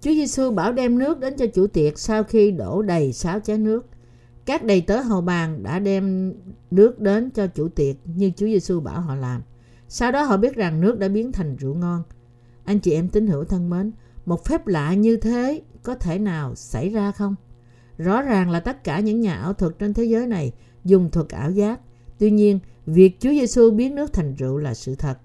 Chúa 0.00 0.10
Giêsu 0.10 0.50
bảo 0.50 0.72
đem 0.72 0.98
nước 0.98 1.20
đến 1.20 1.36
cho 1.36 1.46
chủ 1.46 1.66
tiệc 1.66 1.98
sau 1.98 2.24
khi 2.24 2.50
đổ 2.50 2.82
đầy 2.82 3.12
sáu 3.12 3.40
chén 3.40 3.64
nước. 3.64 3.86
Các 4.44 4.64
đầy 4.64 4.80
tớ 4.80 5.00
hầu 5.00 5.20
bàn 5.20 5.62
đã 5.62 5.78
đem 5.78 6.34
nước 6.70 7.00
đến 7.00 7.30
cho 7.30 7.46
chủ 7.46 7.68
tiệc 7.68 7.96
như 8.04 8.30
Chúa 8.36 8.46
Giêsu 8.46 8.80
bảo 8.80 9.00
họ 9.00 9.14
làm. 9.14 9.42
Sau 9.88 10.12
đó 10.12 10.22
họ 10.22 10.36
biết 10.36 10.54
rằng 10.54 10.80
nước 10.80 10.98
đã 10.98 11.08
biến 11.08 11.32
thành 11.32 11.56
rượu 11.56 11.74
ngon. 11.74 12.02
Anh 12.64 12.78
chị 12.78 12.92
em 12.92 13.08
tín 13.08 13.26
hữu 13.26 13.44
thân 13.44 13.70
mến, 13.70 13.92
một 14.26 14.44
phép 14.44 14.66
lạ 14.66 14.94
như 14.94 15.16
thế 15.16 15.62
có 15.82 15.94
thể 15.94 16.18
nào 16.18 16.54
xảy 16.54 16.88
ra 16.88 17.12
không? 17.12 17.34
Rõ 17.98 18.22
ràng 18.22 18.50
là 18.50 18.60
tất 18.60 18.84
cả 18.84 19.00
những 19.00 19.20
nhà 19.20 19.34
ảo 19.34 19.52
thuật 19.52 19.78
trên 19.78 19.94
thế 19.94 20.04
giới 20.04 20.26
này 20.26 20.52
dùng 20.84 21.10
thuật 21.10 21.28
ảo 21.28 21.50
giác. 21.50 21.80
Tuy 22.18 22.30
nhiên, 22.30 22.58
việc 22.86 23.20
Chúa 23.20 23.30
Giêsu 23.30 23.70
biến 23.70 23.94
nước 23.94 24.12
thành 24.12 24.34
rượu 24.34 24.58
là 24.58 24.74
sự 24.74 24.94
thật. 24.94 25.18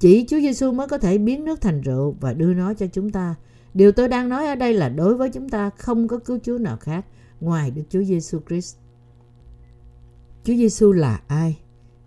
Chỉ 0.00 0.26
Chúa 0.28 0.40
Giêsu 0.40 0.72
mới 0.72 0.88
có 0.88 0.98
thể 0.98 1.18
biến 1.18 1.44
nước 1.44 1.60
thành 1.60 1.80
rượu 1.80 2.16
và 2.20 2.32
đưa 2.34 2.54
nó 2.54 2.74
cho 2.74 2.86
chúng 2.86 3.10
ta. 3.10 3.34
Điều 3.74 3.92
tôi 3.92 4.08
đang 4.08 4.28
nói 4.28 4.46
ở 4.46 4.54
đây 4.54 4.74
là 4.74 4.88
đối 4.88 5.14
với 5.14 5.30
chúng 5.30 5.48
ta 5.48 5.70
không 5.70 6.08
có 6.08 6.18
cứu 6.18 6.38
Chúa 6.42 6.58
nào 6.58 6.76
khác 6.76 7.04
ngoài 7.40 7.70
Đức 7.70 7.82
Chúa 7.88 8.02
Giêsu 8.02 8.40
Christ. 8.48 8.76
Chúa 10.44 10.54
Giêsu 10.54 10.92
là 10.92 11.20
ai? 11.26 11.58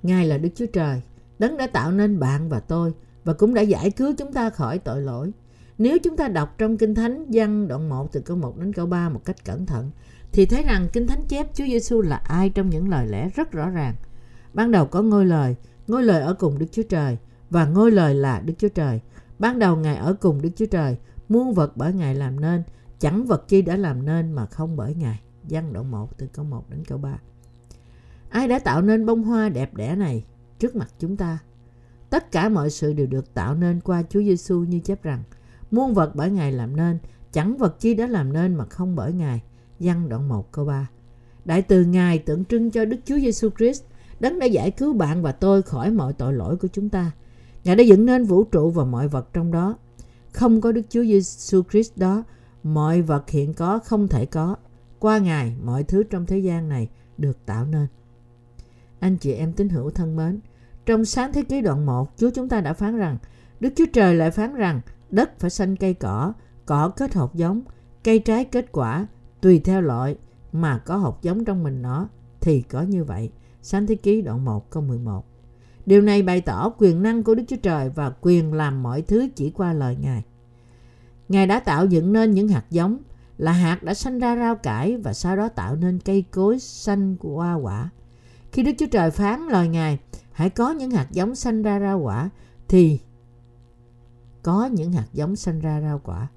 Ngài 0.04 0.28
là 0.28 0.38
Đức 0.38 0.50
Chúa 0.56 0.66
Trời, 0.66 1.02
đấng 1.40 1.58
đã 1.58 1.68
tạo 1.68 1.92
nên 1.92 2.20
bạn 2.20 2.50
và 2.50 2.60
tôi 2.60 2.94
và 3.24 3.34
cũng 3.34 3.54
đã 3.54 3.62
giải 3.62 3.92
cứu 3.92 4.14
chúng 4.18 4.34
ta 4.34 4.50
khỏi 4.50 4.80
tội 4.80 5.02
lỗi. 5.02 5.32
Nếu 5.78 5.98
chúng 6.04 6.18
ta 6.18 6.28
đọc 6.28 6.56
trong 6.58 6.78
Kinh 6.78 6.96
Thánh 6.96 7.26
văn 7.34 7.68
đoạn 7.68 7.90
1 7.90 8.12
từ 8.12 8.22
câu 8.22 8.38
1 8.38 8.58
đến 8.58 8.74
câu 8.74 8.86
3 8.86 9.10
một 9.10 9.26
cách 9.26 9.46
cẩn 9.46 9.66
thận, 9.66 9.92
thì 10.32 10.46
thấy 10.46 10.64
rằng 10.64 10.88
Kinh 10.94 11.08
Thánh 11.08 11.22
chép 11.28 11.48
Chúa 11.54 11.66
Giêsu 11.66 12.02
là 12.02 12.16
ai 12.16 12.50
trong 12.50 12.70
những 12.70 12.90
lời 12.90 13.08
lẽ 13.08 13.30
rất 13.36 13.52
rõ 13.52 13.70
ràng. 13.70 13.96
Ban 14.54 14.72
đầu 14.72 14.86
có 14.86 15.02
ngôi 15.02 15.26
lời, 15.26 15.56
ngôi 15.88 16.04
lời 16.04 16.22
ở 16.22 16.34
cùng 16.34 16.60
Đức 16.60 16.66
Chúa 16.72 16.84
Trời 16.90 17.18
và 17.50 17.66
ngôi 17.66 17.92
lời 17.92 18.16
là 18.16 18.40
Đức 18.40 18.54
Chúa 18.58 18.70
Trời. 18.70 19.00
Ban 19.40 19.60
đầu 19.60 19.76
Ngài 19.76 19.96
ở 19.96 20.14
cùng 20.14 20.42
Đức 20.42 20.50
Chúa 20.56 20.66
Trời, 20.66 20.98
muôn 21.30 21.54
vật 21.54 21.78
bởi 21.78 21.94
Ngài 21.94 22.16
làm 22.16 22.40
nên, 22.40 22.64
chẳng 23.00 23.26
vật 23.26 23.48
chi 23.48 23.62
đã 23.62 23.76
làm 23.76 24.06
nên 24.06 24.32
mà 24.32 24.46
không 24.46 24.76
bởi 24.76 24.96
Ngài. 24.96 25.20
Văn 25.50 25.74
đoạn 25.74 25.92
1 25.92 26.18
từ 26.18 26.28
câu 26.28 26.46
1 26.46 26.70
đến 26.70 26.84
câu 26.88 26.98
3. 26.98 27.20
Ai 28.30 28.48
đã 28.48 28.60
tạo 28.60 28.82
nên 28.82 29.06
bông 29.06 29.24
hoa 29.24 29.50
đẹp 29.50 29.74
đẽ 29.74 29.96
này 29.96 30.26
trước 30.60 30.76
mặt 30.76 30.90
chúng 31.00 31.18
ta? 31.18 31.38
Tất 32.10 32.32
cả 32.32 32.50
mọi 32.50 32.70
sự 32.70 32.94
đều 32.94 33.08
được 33.08 33.34
tạo 33.34 33.56
nên 33.56 33.82
qua 33.82 34.04
Chúa 34.10 34.22
Giêsu 34.22 34.60
như 34.60 34.80
chép 34.80 35.04
rằng 35.04 35.24
muôn 35.72 35.94
vật 35.94 36.12
bởi 36.16 36.32
Ngài 36.32 36.52
làm 36.52 36.76
nên, 36.76 36.98
chẳng 37.32 37.58
vật 37.58 37.80
chi 37.80 37.94
đã 37.94 38.08
làm 38.08 38.34
nên 38.34 38.56
mà 38.56 38.66
không 38.66 38.96
bởi 38.96 39.14
Ngài. 39.14 39.42
Văn 39.80 40.10
đoạn 40.10 40.28
1 40.28 40.52
câu 40.52 40.66
3 40.66 40.90
Đại 41.46 41.62
từ 41.62 41.86
Ngài 41.86 42.20
tượng 42.20 42.46
trưng 42.46 42.72
cho 42.72 42.86
Đức 42.86 42.98
Chúa 43.06 43.16
Giêsu 43.16 43.50
Christ, 43.58 43.84
đấng 44.20 44.40
đã 44.40 44.46
giải 44.46 44.72
cứu 44.72 44.94
bạn 44.94 45.22
và 45.22 45.32
tôi 45.32 45.62
khỏi 45.62 45.92
mọi 45.92 46.14
tội 46.14 46.34
lỗi 46.34 46.58
của 46.58 46.68
chúng 46.68 46.90
ta. 46.90 47.12
Ngài 47.64 47.76
đã 47.76 47.84
dựng 47.84 48.06
nên 48.06 48.24
vũ 48.24 48.44
trụ 48.44 48.70
và 48.70 48.86
mọi 48.86 49.08
vật 49.08 49.34
trong 49.34 49.52
đó. 49.52 49.78
Không 50.36 50.62
có 50.62 50.72
Đức 50.72 50.82
Chúa 50.90 51.04
Giêsu 51.04 51.64
Christ 51.64 51.98
đó, 51.98 52.24
mọi 52.64 53.02
vật 53.02 53.30
hiện 53.30 53.54
có 53.54 53.80
không 53.80 54.08
thể 54.08 54.26
có. 54.26 54.56
Qua 55.00 55.18
Ngài, 55.18 55.56
mọi 55.64 55.84
thứ 55.84 56.04
trong 56.04 56.26
thế 56.26 56.40
gian 56.40 56.70
này 56.70 56.90
được 57.18 57.46
tạo 57.46 57.66
nên. 57.66 57.88
Anh 59.00 59.18
chị 59.18 59.34
em 59.34 59.54
tín 59.54 59.70
hữu 59.70 59.90
thân 59.90 60.16
mến, 60.16 60.40
trong 60.86 61.06
sáng 61.06 61.34
thế 61.34 61.44
ký 61.44 61.62
đoạn 61.62 61.86
1, 61.86 62.18
Chúa 62.18 62.30
chúng 62.30 62.50
ta 62.50 62.62
đã 62.62 62.74
phán 62.74 62.98
rằng, 62.98 63.18
Đức 63.60 63.74
Chúa 63.76 63.86
Trời 63.94 64.16
lại 64.16 64.32
phán 64.32 64.56
rằng, 64.56 64.82
đất 65.10 65.40
phải 65.40 65.50
xanh 65.50 65.76
cây 65.76 65.94
cỏ, 65.94 66.34
cỏ 66.66 66.90
kết 66.90 67.14
hột 67.14 67.36
giống, 67.36 67.62
cây 68.04 68.20
trái 68.20 68.46
kết 68.46 68.72
quả, 68.72 69.08
tùy 69.42 69.60
theo 69.60 69.82
loại 69.82 70.18
mà 70.52 70.78
có 70.78 70.98
hột 70.98 71.22
giống 71.22 71.46
trong 71.46 71.64
mình 71.64 71.82
nó, 71.82 72.10
thì 72.42 72.62
có 72.62 72.82
như 72.82 73.04
vậy. 73.04 73.32
Sáng 73.62 73.88
thế 73.88 73.96
ký 73.96 74.22
đoạn 74.22 74.46
1 74.46 74.70
câu 74.70 74.84
11 74.84 75.26
Điều 75.86 76.02
này 76.02 76.24
bày 76.24 76.42
tỏ 76.42 76.70
quyền 76.78 77.04
năng 77.04 77.24
của 77.24 77.36
Đức 77.36 77.44
Chúa 77.48 77.56
Trời 77.64 77.90
và 77.90 78.14
quyền 78.22 78.54
làm 78.54 78.84
mọi 78.84 79.02
thứ 79.02 79.28
chỉ 79.36 79.50
qua 79.50 79.74
lời 79.74 79.96
Ngài. 80.00 80.24
Ngài 81.30 81.48
đã 81.48 81.60
tạo 81.60 81.86
dựng 81.86 82.14
nên 82.14 82.32
những 82.32 82.48
hạt 82.48 82.66
giống, 82.70 82.98
là 83.38 83.52
hạt 83.52 83.84
đã 83.84 83.94
sanh 83.94 84.20
ra 84.20 84.36
rau 84.36 84.56
cải 84.56 84.98
và 84.98 85.14
sau 85.14 85.38
đó 85.38 85.50
tạo 85.50 85.76
nên 85.76 86.00
cây 86.00 86.26
cối 86.32 86.60
xanh 86.60 87.16
qua 87.20 87.54
quả. 87.54 87.90
Khi 88.52 88.64
Đức 88.64 88.72
Chúa 88.78 88.86
Trời 88.92 89.12
phán 89.12 89.48
lời 89.48 89.68
Ngài, 89.68 90.00
hãy 90.32 90.50
có 90.50 90.72
những 90.72 90.92
hạt 90.92 91.08
giống 91.12 91.36
sanh 91.36 91.62
ra 91.62 91.80
rau 91.80 92.00
quả, 92.00 92.30
thì 92.68 93.00
có 94.44 94.66
những 94.66 94.94
hạt 94.94 95.08
giống 95.14 95.36
sanh 95.36 95.60
ra 95.60 95.82
rau 95.82 96.02
quả. 96.04 96.28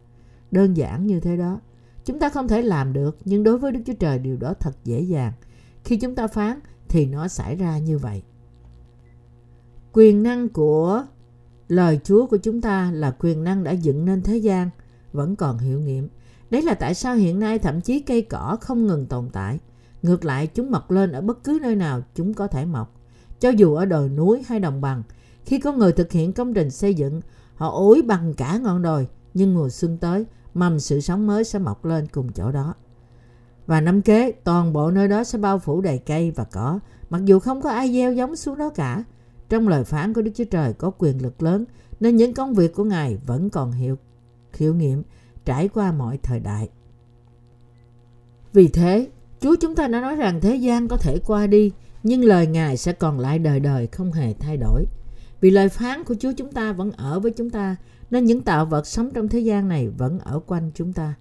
Đơn 0.51 0.77
giản 0.77 1.07
như 1.07 1.21
thế 1.21 1.37
đó. 1.37 1.61
Chúng 2.05 2.19
ta 2.19 2.29
không 2.29 2.49
thể 2.49 2.63
làm 2.63 2.93
được, 2.93 3.19
nhưng 3.25 3.45
đối 3.45 3.59
với 3.59 3.73
Đức 3.73 3.81
Chúa 3.87 3.95
Trời 3.95 4.19
điều 4.19 4.37
đó 4.37 4.55
thật 4.61 4.85
dễ 4.85 5.01
dàng. 5.01 5.33
Khi 5.85 5.97
chúng 5.97 6.15
ta 6.15 6.27
phán 6.27 6.61
thì 6.89 7.07
nó 7.07 7.29
xảy 7.29 7.57
ra 7.57 7.79
như 7.79 7.99
vậy. 7.99 8.23
Quyền 9.99 10.23
năng 10.23 10.49
của 10.49 11.05
lời 11.69 12.01
Chúa 12.05 12.27
của 12.27 12.37
chúng 12.37 12.61
ta 12.61 12.91
là 12.95 13.11
quyền 13.19 13.45
năng 13.45 13.65
đã 13.65 13.73
dựng 13.73 14.05
nên 14.05 14.23
thế 14.23 14.37
gian 14.37 14.71
vẫn 15.13 15.37
còn 15.37 15.59
hiệu 15.59 15.81
nghiệm. 15.81 16.09
Đấy 16.51 16.63
là 16.63 16.75
tại 16.75 16.95
sao 16.95 17.15
hiện 17.15 17.41
nay 17.41 17.59
thậm 17.59 17.81
chí 17.81 18.01
cây 18.01 18.23
cỏ 18.23 18.57
không 18.61 18.87
ngừng 18.87 19.07
tồn 19.07 19.29
tại. 19.33 19.59
Ngược 20.03 20.25
lại, 20.25 20.47
chúng 20.47 20.71
mọc 20.71 20.91
lên 20.91 21.13
ở 21.13 21.21
bất 21.21 21.45
cứ 21.45 21.59
nơi 21.63 21.77
nào 21.77 22.01
chúng 22.15 22.35
có 22.35 22.47
thể 22.47 22.65
mọc. 22.65 23.01
Cho 23.41 23.51
dù 23.51 23.75
ở 23.75 23.85
đồi 23.85 24.09
núi 24.09 24.43
hay 24.47 24.61
đồng 24.61 24.81
bằng, 24.81 25.03
khi 25.45 25.59
có 25.59 25.73
người 25.73 25.93
thực 25.93 26.13
hiện 26.13 26.33
công 26.33 26.55
trình 26.55 26.71
xây 26.71 26.95
dựng, 26.95 27.21
họ 27.55 27.71
ối 27.71 28.03
bằng 28.03 28.35
cả 28.35 28.59
ngọn 28.59 28.83
đồi, 28.83 29.09
nhưng 29.35 29.55
mùa 29.55 29.69
xuân 29.69 29.99
tới, 29.99 30.25
mầm 30.55 30.81
sự 30.81 31.01
sống 31.01 31.27
mới 31.27 31.45
sẽ 31.45 31.59
mọc 31.59 31.85
lên 31.85 32.07
cùng 32.13 32.33
chỗ 32.33 32.53
đó. 32.53 32.75
Và 33.67 33.81
năm 33.81 34.03
kế, 34.03 34.33
toàn 34.33 34.73
bộ 34.73 34.91
nơi 34.91 35.09
đó 35.09 35.25
sẽ 35.25 35.39
bao 35.39 35.59
phủ 35.59 35.81
đầy 35.81 35.99
cây 35.99 36.31
và 36.31 36.45
cỏ, 36.45 36.79
mặc 37.11 37.25
dù 37.25 37.39
không 37.39 37.61
có 37.63 37.71
ai 37.71 37.93
gieo 37.93 38.13
giống 38.13 38.37
xuống 38.37 38.59
đó 38.59 38.71
cả. 38.71 39.05
Trong 39.49 39.69
lời 39.69 39.85
phán 39.85 40.15
của 40.15 40.23
Đức 40.23 40.31
Chúa 40.35 40.45
Trời 40.45 40.73
có 40.73 40.91
quyền 40.99 41.23
lực 41.23 41.43
lớn, 41.43 41.65
nên 42.01 42.17
những 42.17 42.35
công 42.35 42.55
việc 42.55 42.75
của 42.75 42.85
Ngài 42.85 43.17
vẫn 43.27 43.51
còn 43.51 43.73
hiệu, 43.73 43.99
hiệu 44.57 44.75
nghiệm 44.75 45.03
trải 45.45 45.69
qua 45.69 45.93
mọi 45.93 46.19
thời 46.23 46.41
đại. 46.41 46.69
Vì 48.53 48.69
thế, 48.69 49.09
Chúa 49.41 49.57
chúng 49.61 49.75
ta 49.75 49.89
đã 49.89 50.01
nói 50.01 50.17
rằng 50.17 50.41
thế 50.41 50.57
gian 50.57 50.89
có 50.89 50.97
thể 50.97 51.19
qua 51.27 51.47
đi, 51.47 51.73
nhưng 52.03 52.25
lời 52.25 52.47
Ngài 52.47 52.77
sẽ 52.77 52.93
còn 52.93 53.21
lại 53.21 53.39
đời 53.39 53.61
đời 53.61 53.87
không 53.87 54.13
hề 54.13 54.35
thay 54.35 54.57
đổi. 54.57 54.85
Vì 55.41 55.51
lời 55.51 55.69
phán 55.69 56.05
của 56.05 56.15
Chúa 56.21 56.33
chúng 56.37 56.53
ta 56.53 56.73
vẫn 56.73 56.93
ở 56.93 57.21
với 57.21 57.31
chúng 57.31 57.51
ta, 57.51 57.77
nên 58.11 58.25
những 58.25 58.43
tạo 58.43 58.67
vật 58.67 58.87
sống 58.87 59.11
trong 59.15 59.29
thế 59.29 59.39
gian 59.39 59.69
này 59.69 59.89
vẫn 59.89 60.19
ở 60.19 60.41
quanh 60.47 60.71
chúng 60.75 60.93
ta. 60.93 61.15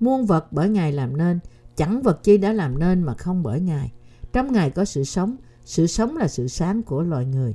Muôn 0.00 0.26
vật 0.26 0.52
bởi 0.52 0.68
Ngài 0.68 0.92
làm 0.92 1.16
nên, 1.16 1.38
chẳng 1.76 2.02
vật 2.02 2.22
chi 2.22 2.38
đã 2.38 2.52
làm 2.52 2.78
nên 2.78 3.02
mà 3.02 3.14
không 3.14 3.42
bởi 3.42 3.60
Ngài. 3.60 3.92
Trong 4.32 4.52
Ngài 4.52 4.70
có 4.70 4.84
sự 4.84 5.04
sống, 5.04 5.36
sự 5.64 5.86
sống 5.86 6.16
là 6.16 6.28
sự 6.28 6.48
sáng 6.48 6.82
của 6.82 7.02
loài 7.02 7.24
người. 7.26 7.54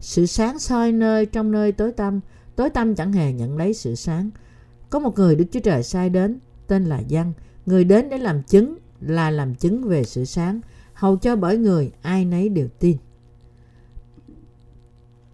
Sự 0.00 0.26
sáng 0.26 0.58
soi 0.58 0.92
nơi 0.92 1.26
trong 1.26 1.52
nơi 1.52 1.72
tối 1.72 1.92
tăm, 1.92 2.20
tối 2.56 2.70
tăm 2.70 2.94
chẳng 2.94 3.12
hề 3.12 3.32
nhận 3.32 3.56
lấy 3.56 3.74
sự 3.74 3.94
sáng. 3.94 4.30
Có 4.90 4.98
một 4.98 5.16
người 5.16 5.36
Đức 5.36 5.44
Chúa 5.52 5.60
Trời 5.60 5.82
sai 5.82 6.10
đến, 6.10 6.38
tên 6.66 6.84
là 6.84 6.98
Giăng. 6.98 7.32
Người 7.66 7.84
đến 7.84 8.08
để 8.10 8.18
làm 8.18 8.42
chứng 8.42 8.78
là 9.00 9.30
làm 9.30 9.54
chứng 9.54 9.88
về 9.88 10.04
sự 10.04 10.24
sáng, 10.24 10.60
hầu 10.92 11.16
cho 11.16 11.36
bởi 11.36 11.58
người 11.58 11.92
ai 12.02 12.24
nấy 12.24 12.48
đều 12.48 12.68
tin. 12.78 12.96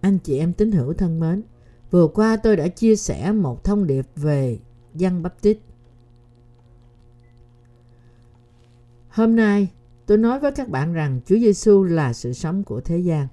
Anh 0.01 0.19
chị 0.19 0.37
em 0.37 0.53
tín 0.53 0.71
hữu 0.71 0.93
thân 0.93 1.19
mến, 1.19 1.43
vừa 1.91 2.07
qua 2.07 2.37
tôi 2.37 2.55
đã 2.55 2.67
chia 2.67 2.95
sẻ 2.95 3.31
một 3.31 3.63
thông 3.63 3.87
điệp 3.87 4.05
về 4.15 4.59
Giăng 4.93 5.23
Baptist. 5.23 5.57
Hôm 9.09 9.35
nay, 9.35 9.67
tôi 10.05 10.17
nói 10.17 10.39
với 10.39 10.51
các 10.51 10.69
bạn 10.69 10.93
rằng 10.93 11.19
Chúa 11.25 11.37
Giêsu 11.37 11.83
là 11.83 12.13
sự 12.13 12.33
sống 12.33 12.63
của 12.63 12.81
thế 12.81 12.97
gian. 12.97 13.27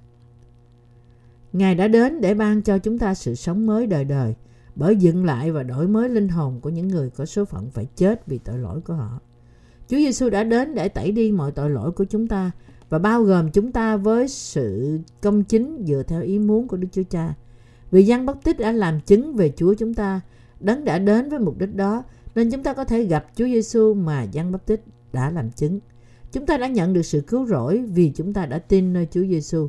Ngài 1.53 1.75
đã 1.75 1.87
đến 1.87 2.21
để 2.21 2.33
ban 2.33 2.61
cho 2.61 2.77
chúng 2.77 2.99
ta 2.99 3.13
sự 3.13 3.35
sống 3.35 3.65
mới 3.65 3.87
đời 3.87 4.05
đời 4.05 4.35
bởi 4.75 4.95
dựng 4.95 5.25
lại 5.25 5.51
và 5.51 5.63
đổi 5.63 5.87
mới 5.87 6.09
linh 6.09 6.27
hồn 6.27 6.59
của 6.61 6.69
những 6.69 6.87
người 6.87 7.09
có 7.09 7.25
số 7.25 7.45
phận 7.45 7.69
phải 7.69 7.87
chết 7.95 8.27
vì 8.27 8.37
tội 8.37 8.59
lỗi 8.59 8.81
của 8.81 8.93
họ. 8.93 9.19
Chúa 9.87 9.97
Giêsu 9.97 10.29
đã 10.29 10.43
đến 10.43 10.75
để 10.75 10.89
tẩy 10.89 11.11
đi 11.11 11.31
mọi 11.31 11.51
tội 11.51 11.69
lỗi 11.69 11.91
của 11.91 12.05
chúng 12.05 12.27
ta 12.27 12.51
và 12.89 12.99
bao 12.99 13.23
gồm 13.23 13.51
chúng 13.51 13.71
ta 13.71 13.97
với 13.97 14.27
sự 14.27 14.99
công 15.21 15.43
chính 15.43 15.83
dựa 15.87 16.03
theo 16.07 16.21
ý 16.21 16.39
muốn 16.39 16.67
của 16.67 16.77
Đức 16.77 16.87
Chúa 16.91 17.03
Cha. 17.09 17.33
Vì 17.91 18.03
Giăng 18.03 18.25
bắp 18.25 18.43
Tích 18.43 18.59
đã 18.59 18.71
làm 18.71 18.99
chứng 19.01 19.35
về 19.35 19.53
Chúa 19.55 19.73
chúng 19.73 19.93
ta, 19.93 20.21
đấng 20.59 20.85
đã 20.85 20.99
đến 20.99 21.29
với 21.29 21.39
mục 21.39 21.57
đích 21.57 21.75
đó, 21.75 22.03
nên 22.35 22.51
chúng 22.51 22.63
ta 22.63 22.73
có 22.73 22.85
thể 22.85 23.03
gặp 23.03 23.25
Chúa 23.35 23.45
Giêsu 23.45 23.93
mà 23.93 24.23
Giăng 24.23 24.51
bắp 24.51 24.65
Tích 24.65 24.83
đã 25.13 25.29
làm 25.29 25.51
chứng. 25.51 25.79
Chúng 26.33 26.45
ta 26.45 26.57
đã 26.57 26.67
nhận 26.67 26.93
được 26.93 27.01
sự 27.01 27.21
cứu 27.21 27.45
rỗi 27.45 27.83
vì 27.87 28.11
chúng 28.15 28.33
ta 28.33 28.45
đã 28.45 28.59
tin 28.59 28.93
nơi 28.93 29.07
Chúa 29.11 29.25
Giêsu. 29.25 29.67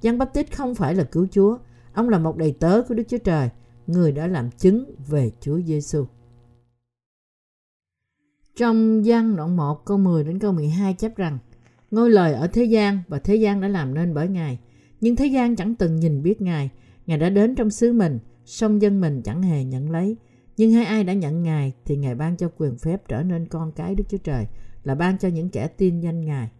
Giăng 0.00 0.18
Báp 0.18 0.30
không 0.52 0.74
phải 0.74 0.94
là 0.94 1.04
cứu 1.04 1.26
Chúa, 1.30 1.58
ông 1.92 2.08
là 2.08 2.18
một 2.18 2.36
đầy 2.36 2.52
tớ 2.52 2.82
của 2.88 2.94
Đức 2.94 3.02
Chúa 3.08 3.18
Trời, 3.18 3.48
người 3.86 4.12
đã 4.12 4.26
làm 4.26 4.50
chứng 4.50 4.84
về 5.08 5.30
Chúa 5.40 5.60
Giêsu. 5.60 6.04
Trong 8.56 9.04
gian 9.04 9.36
đoạn 9.36 9.56
1 9.56 9.84
câu 9.84 9.98
10 9.98 10.24
đến 10.24 10.38
câu 10.38 10.52
12 10.52 10.94
chép 10.94 11.16
rằng 11.16 11.38
Ngôi 11.90 12.10
lời 12.10 12.32
ở 12.32 12.46
thế 12.46 12.64
gian 12.64 13.02
và 13.08 13.18
thế 13.18 13.34
gian 13.34 13.60
đã 13.60 13.68
làm 13.68 13.94
nên 13.94 14.14
bởi 14.14 14.28
Ngài. 14.28 14.58
Nhưng 15.00 15.16
thế 15.16 15.26
gian 15.26 15.56
chẳng 15.56 15.74
từng 15.74 15.96
nhìn 15.96 16.22
biết 16.22 16.40
Ngài. 16.40 16.70
Ngài 17.06 17.18
đã 17.18 17.30
đến 17.30 17.54
trong 17.54 17.70
xứ 17.70 17.92
mình, 17.92 18.18
song 18.44 18.82
dân 18.82 19.00
mình 19.00 19.22
chẳng 19.22 19.42
hề 19.42 19.64
nhận 19.64 19.90
lấy. 19.90 20.16
Nhưng 20.56 20.72
hai 20.72 20.84
ai 20.84 21.04
đã 21.04 21.12
nhận 21.12 21.42
Ngài 21.42 21.72
thì 21.84 21.96
Ngài 21.96 22.14
ban 22.14 22.36
cho 22.36 22.50
quyền 22.56 22.78
phép 22.78 23.08
trở 23.08 23.22
nên 23.22 23.46
con 23.46 23.72
cái 23.72 23.94
Đức 23.94 24.04
Chúa 24.08 24.18
Trời, 24.18 24.46
là 24.84 24.94
ban 24.94 25.18
cho 25.18 25.28
những 25.28 25.50
kẻ 25.50 25.68
tin 25.68 26.00
danh 26.00 26.24
Ngài. 26.24 26.50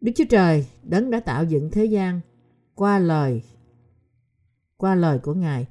Đức 0.00 0.12
Chúa 0.16 0.24
Trời 0.30 0.66
đấng 0.82 1.10
đã 1.10 1.20
tạo 1.20 1.44
dựng 1.44 1.70
thế 1.70 1.84
gian 1.84 2.20
qua 2.74 2.98
lời 2.98 3.42
qua 4.76 4.94
lời 4.94 5.18
của 5.18 5.34
Ngài 5.34 5.66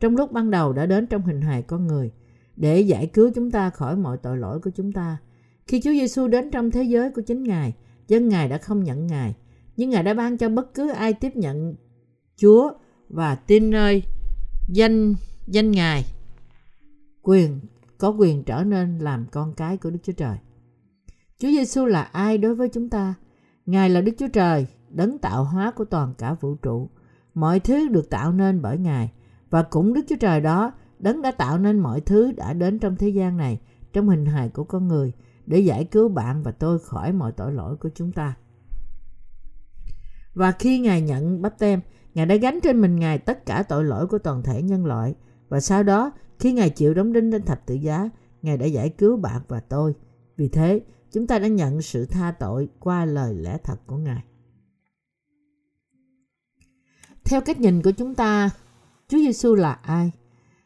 trong 0.00 0.16
lúc 0.16 0.32
ban 0.32 0.50
đầu 0.50 0.72
đã 0.72 0.86
đến 0.86 1.06
trong 1.06 1.22
hình 1.22 1.40
hài 1.40 1.62
con 1.62 1.86
người 1.86 2.10
để 2.56 2.80
giải 2.80 3.06
cứu 3.06 3.30
chúng 3.34 3.50
ta 3.50 3.70
khỏi 3.70 3.96
mọi 3.96 4.16
tội 4.16 4.38
lỗi 4.38 4.60
của 4.60 4.70
chúng 4.70 4.92
ta. 4.92 5.18
Khi 5.66 5.80
Chúa 5.80 5.90
Giêsu 5.90 6.28
đến 6.28 6.50
trong 6.50 6.70
thế 6.70 6.82
giới 6.82 7.10
của 7.10 7.22
chính 7.22 7.42
Ngài, 7.42 7.74
dân 8.08 8.28
Ngài 8.28 8.48
đã 8.48 8.58
không 8.58 8.84
nhận 8.84 9.06
Ngài, 9.06 9.34
nhưng 9.76 9.90
Ngài 9.90 10.02
đã 10.02 10.14
ban 10.14 10.38
cho 10.38 10.48
bất 10.48 10.74
cứ 10.74 10.90
ai 10.90 11.12
tiếp 11.12 11.36
nhận 11.36 11.74
Chúa 12.36 12.72
và 13.08 13.34
tin 13.34 13.70
nơi 13.70 14.02
danh 14.68 15.14
danh 15.46 15.70
Ngài 15.70 16.04
quyền 17.22 17.60
có 18.02 18.08
quyền 18.08 18.44
trở 18.44 18.64
nên 18.64 18.98
làm 18.98 19.26
con 19.32 19.54
cái 19.54 19.76
của 19.76 19.90
Đức 19.90 19.98
Chúa 20.02 20.12
Trời. 20.12 20.36
Chúa 21.38 21.48
Giêsu 21.48 21.86
là 21.86 22.02
ai 22.02 22.38
đối 22.38 22.54
với 22.54 22.68
chúng 22.68 22.88
ta? 22.88 23.14
Ngài 23.66 23.90
là 23.90 24.00
Đức 24.00 24.12
Chúa 24.18 24.28
Trời, 24.28 24.66
đấng 24.88 25.18
tạo 25.18 25.44
hóa 25.44 25.70
của 25.70 25.84
toàn 25.84 26.14
cả 26.18 26.34
vũ 26.34 26.54
trụ. 26.54 26.90
Mọi 27.34 27.60
thứ 27.60 27.88
được 27.88 28.10
tạo 28.10 28.32
nên 28.32 28.62
bởi 28.62 28.78
Ngài 28.78 29.12
và 29.50 29.62
cũng 29.62 29.92
Đức 29.92 30.04
Chúa 30.08 30.16
Trời 30.16 30.40
đó 30.40 30.72
đấng 30.98 31.22
đã 31.22 31.30
tạo 31.30 31.58
nên 31.58 31.78
mọi 31.78 32.00
thứ 32.00 32.32
đã 32.32 32.52
đến 32.52 32.78
trong 32.78 32.96
thế 32.96 33.08
gian 33.08 33.36
này 33.36 33.60
trong 33.92 34.08
hình 34.08 34.26
hài 34.26 34.48
của 34.48 34.64
con 34.64 34.88
người 34.88 35.12
để 35.46 35.58
giải 35.58 35.84
cứu 35.84 36.08
bạn 36.08 36.42
và 36.42 36.52
tôi 36.52 36.78
khỏi 36.78 37.12
mọi 37.12 37.32
tội 37.32 37.52
lỗi 37.52 37.76
của 37.76 37.90
chúng 37.94 38.12
ta. 38.12 38.36
Và 40.34 40.52
khi 40.52 40.78
Ngài 40.78 41.00
nhận 41.00 41.42
bắp 41.42 41.58
tem, 41.58 41.80
Ngài 42.14 42.26
đã 42.26 42.34
gánh 42.34 42.58
trên 42.62 42.80
mình 42.80 42.96
Ngài 42.96 43.18
tất 43.18 43.46
cả 43.46 43.62
tội 43.62 43.84
lỗi 43.84 44.06
của 44.06 44.18
toàn 44.18 44.42
thể 44.42 44.62
nhân 44.62 44.86
loại. 44.86 45.14
Và 45.52 45.60
sau 45.60 45.82
đó, 45.82 46.12
khi 46.38 46.52
Ngài 46.52 46.70
chịu 46.70 46.94
đóng 46.94 47.12
đinh 47.12 47.30
lên 47.30 47.42
thập 47.42 47.66
tự 47.66 47.74
giá, 47.74 48.10
Ngài 48.42 48.56
đã 48.56 48.66
giải 48.66 48.88
cứu 48.88 49.16
bạn 49.16 49.42
và 49.48 49.60
tôi. 49.60 49.94
Vì 50.36 50.48
thế, 50.48 50.80
chúng 51.12 51.26
ta 51.26 51.38
đã 51.38 51.48
nhận 51.48 51.82
sự 51.82 52.06
tha 52.06 52.34
tội 52.40 52.68
qua 52.80 53.04
lời 53.04 53.34
lẽ 53.34 53.58
thật 53.64 53.76
của 53.86 53.96
Ngài. 53.96 54.24
Theo 57.24 57.40
cách 57.40 57.60
nhìn 57.60 57.82
của 57.82 57.90
chúng 57.90 58.14
ta, 58.14 58.50
Chúa 59.08 59.18
Giêsu 59.18 59.54
là 59.54 59.72
ai? 59.72 60.10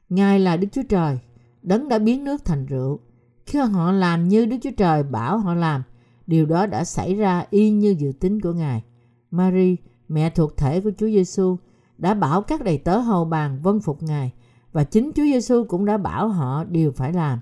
Ngài 0.09 0.41
là 0.41 0.57
Đức 0.57 0.69
Chúa 0.73 0.83
Trời, 0.89 1.19
đấng 1.63 1.89
đã 1.89 1.99
biến 1.99 2.25
nước 2.25 2.45
thành 2.45 2.67
rượu. 2.67 3.01
Khi 3.47 3.59
họ 3.59 3.93
làm 3.93 4.29
như 4.29 4.47
Đức 4.47 4.57
Chúa 4.63 4.71
Trời 4.77 5.03
bảo 5.03 5.39
họ 5.39 5.55
làm, 5.55 5.83
điều 6.27 6.47
đó 6.47 6.67
đã 6.67 6.85
xảy 6.85 7.15
ra 7.15 7.47
y 7.51 7.71
như 7.71 7.95
dự 7.99 8.13
tính 8.21 8.41
của 8.41 8.53
Ngài. 8.53 8.85
Mary, 9.31 9.77
mẹ 10.09 10.31
thuộc 10.31 10.57
thể 10.57 10.81
của 10.81 10.91
Chúa 10.99 11.07
Giêsu, 11.07 11.57
đã 11.99 12.15
bảo 12.15 12.43
các 12.43 12.65
đầy 12.65 12.79
tớ 12.79 12.99
hầu 12.99 13.25
bàn 13.25 13.61
vân 13.63 13.81
phục 13.81 14.03
Ngài 14.03 14.33
và 14.77 14.85
chính 14.85 15.13
Chúa 15.15 15.23
Giêsu 15.23 15.65
cũng 15.65 15.85
đã 15.85 15.97
bảo 15.97 16.29
họ 16.29 16.65
điều 16.65 16.93
phải 16.93 17.13
làm. 17.13 17.41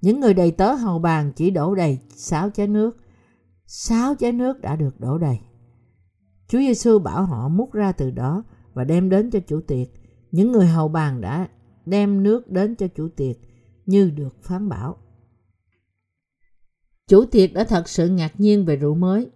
Những 0.00 0.20
người 0.20 0.34
đầy 0.34 0.50
tớ 0.50 0.72
hầu 0.72 0.98
bàn 0.98 1.32
chỉ 1.36 1.50
đổ 1.50 1.74
đầy 1.74 1.98
sáu 2.16 2.50
chén 2.50 2.72
nước. 2.72 2.96
Sáu 3.66 4.14
chén 4.14 4.38
nước 4.38 4.60
đã 4.60 4.76
được 4.76 5.00
đổ 5.00 5.18
đầy. 5.18 5.38
Chúa 6.48 6.58
Giêsu 6.58 6.98
bảo 6.98 7.24
họ 7.24 7.48
múc 7.48 7.72
ra 7.72 7.92
từ 7.92 8.10
đó 8.10 8.44
và 8.74 8.84
đem 8.84 9.10
đến 9.10 9.30
cho 9.30 9.40
chủ 9.40 9.60
tiệc. 9.60 9.88
Những 10.30 10.52
người 10.52 10.66
hầu 10.66 10.88
bàn 10.88 11.20
đã 11.20 11.48
đem 11.86 12.22
nước 12.22 12.50
đến 12.50 12.76
cho 12.76 12.88
chủ 12.88 13.08
tiệc 13.08 13.36
như 13.86 14.10
được 14.10 14.42
phán 14.42 14.68
bảo. 14.68 14.96
Chủ 17.08 17.24
tiệc 17.24 17.52
đã 17.52 17.64
thật 17.64 17.88
sự 17.88 18.08
ngạc 18.08 18.40
nhiên 18.40 18.64
về 18.64 18.76
rượu 18.76 18.94
mới. 18.94 19.30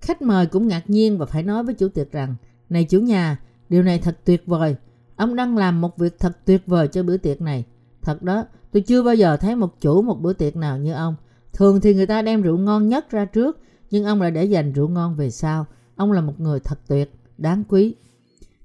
Khách 0.00 0.22
mời 0.22 0.46
cũng 0.46 0.68
ngạc 0.68 0.90
nhiên 0.90 1.18
và 1.18 1.26
phải 1.26 1.42
nói 1.42 1.64
với 1.64 1.74
chủ 1.74 1.88
tiệc 1.88 2.12
rằng 2.12 2.34
Này 2.68 2.84
chủ 2.84 3.00
nhà, 3.00 3.40
điều 3.68 3.82
này 3.82 3.98
thật 3.98 4.18
tuyệt 4.24 4.42
vời. 4.46 4.76
Ông 5.16 5.36
đang 5.36 5.56
làm 5.56 5.80
một 5.80 5.98
việc 5.98 6.18
thật 6.18 6.38
tuyệt 6.44 6.62
vời 6.66 6.88
cho 6.88 7.02
bữa 7.02 7.16
tiệc 7.16 7.40
này. 7.40 7.64
Thật 8.02 8.22
đó, 8.22 8.44
tôi 8.72 8.82
chưa 8.82 9.02
bao 9.02 9.14
giờ 9.14 9.36
thấy 9.36 9.56
một 9.56 9.80
chủ 9.80 10.02
một 10.02 10.20
bữa 10.20 10.32
tiệc 10.32 10.56
nào 10.56 10.78
như 10.78 10.92
ông. 10.92 11.14
Thường 11.52 11.80
thì 11.80 11.94
người 11.94 12.06
ta 12.06 12.22
đem 12.22 12.42
rượu 12.42 12.58
ngon 12.58 12.88
nhất 12.88 13.10
ra 13.10 13.24
trước, 13.24 13.58
nhưng 13.90 14.04
ông 14.04 14.20
lại 14.20 14.30
để 14.30 14.44
dành 14.44 14.72
rượu 14.72 14.88
ngon 14.88 15.16
về 15.16 15.30
sau. 15.30 15.66
Ông 15.96 16.12
là 16.12 16.20
một 16.20 16.40
người 16.40 16.60
thật 16.60 16.78
tuyệt, 16.88 17.14
đáng 17.38 17.64
quý. 17.68 17.94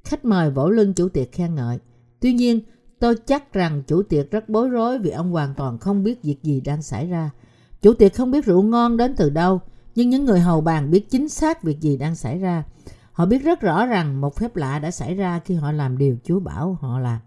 Khách 0.04 0.26
mời 0.26 0.52
vỗ 0.52 0.70
lưng 0.70 0.94
chủ 0.94 1.10
tiệc 1.10 1.32
khen 1.32 1.56
ngợi. 1.56 1.78
Tuy 2.20 2.34
nhiên, 2.34 2.60
tôi 3.00 3.16
chắc 3.16 3.54
rằng 3.54 3.84
chủ 3.88 4.04
tiệc 4.04 4.32
rất 4.32 4.50
bối 4.50 4.70
rối 4.70 5.00
vì 5.00 5.10
ông 5.10 5.32
hoàn 5.32 5.54
toàn 5.54 5.78
không 5.78 6.04
biết 6.04 6.24
việc 6.24 6.44
gì 6.44 6.62
đang 6.62 6.82
xảy 6.82 7.08
ra. 7.08 7.30
Chủ 7.82 7.94
tiệc 7.94 8.16
không 8.16 8.32
biết 8.32 8.46
rượu 8.46 8.62
ngon 8.62 8.98
đến 8.98 9.16
từ 9.18 9.30
đâu, 9.30 9.62
nhưng 9.96 10.10
những 10.10 10.26
người 10.26 10.40
hầu 10.40 10.62
bàn 10.62 10.92
biết 10.92 11.10
chính 11.10 11.30
xác 11.30 11.64
việc 11.64 11.82
gì 11.82 11.98
đang 11.98 12.16
xảy 12.16 12.40
ra. 12.40 12.64
Họ 13.20 13.26
biết 13.26 13.44
rất 13.44 13.62
rõ 13.62 13.86
rằng 13.86 14.22
một 14.22 14.36
phép 14.36 14.56
lạ 14.56 14.80
đã 14.80 14.92
xảy 14.92 15.16
ra 15.16 15.40
khi 15.46 15.56
họ 15.56 15.72
làm 15.72 15.98
điều 15.98 16.18
Chúa 16.24 16.40
bảo 16.40 16.78
họ 16.82 17.00
làm. 17.00 17.20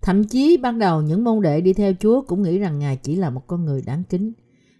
Thậm 0.00 0.24
chí 0.24 0.56
ban 0.56 0.78
đầu 0.78 1.02
những 1.02 1.24
môn 1.24 1.42
đệ 1.42 1.60
đi 1.60 1.72
theo 1.72 1.92
Chúa 2.00 2.22
cũng 2.22 2.42
nghĩ 2.42 2.58
rằng 2.58 2.78
Ngài 2.78 2.96
chỉ 2.96 3.16
là 3.16 3.30
một 3.30 3.46
con 3.46 3.64
người 3.64 3.82
đáng 3.82 4.02
kính. 4.04 4.32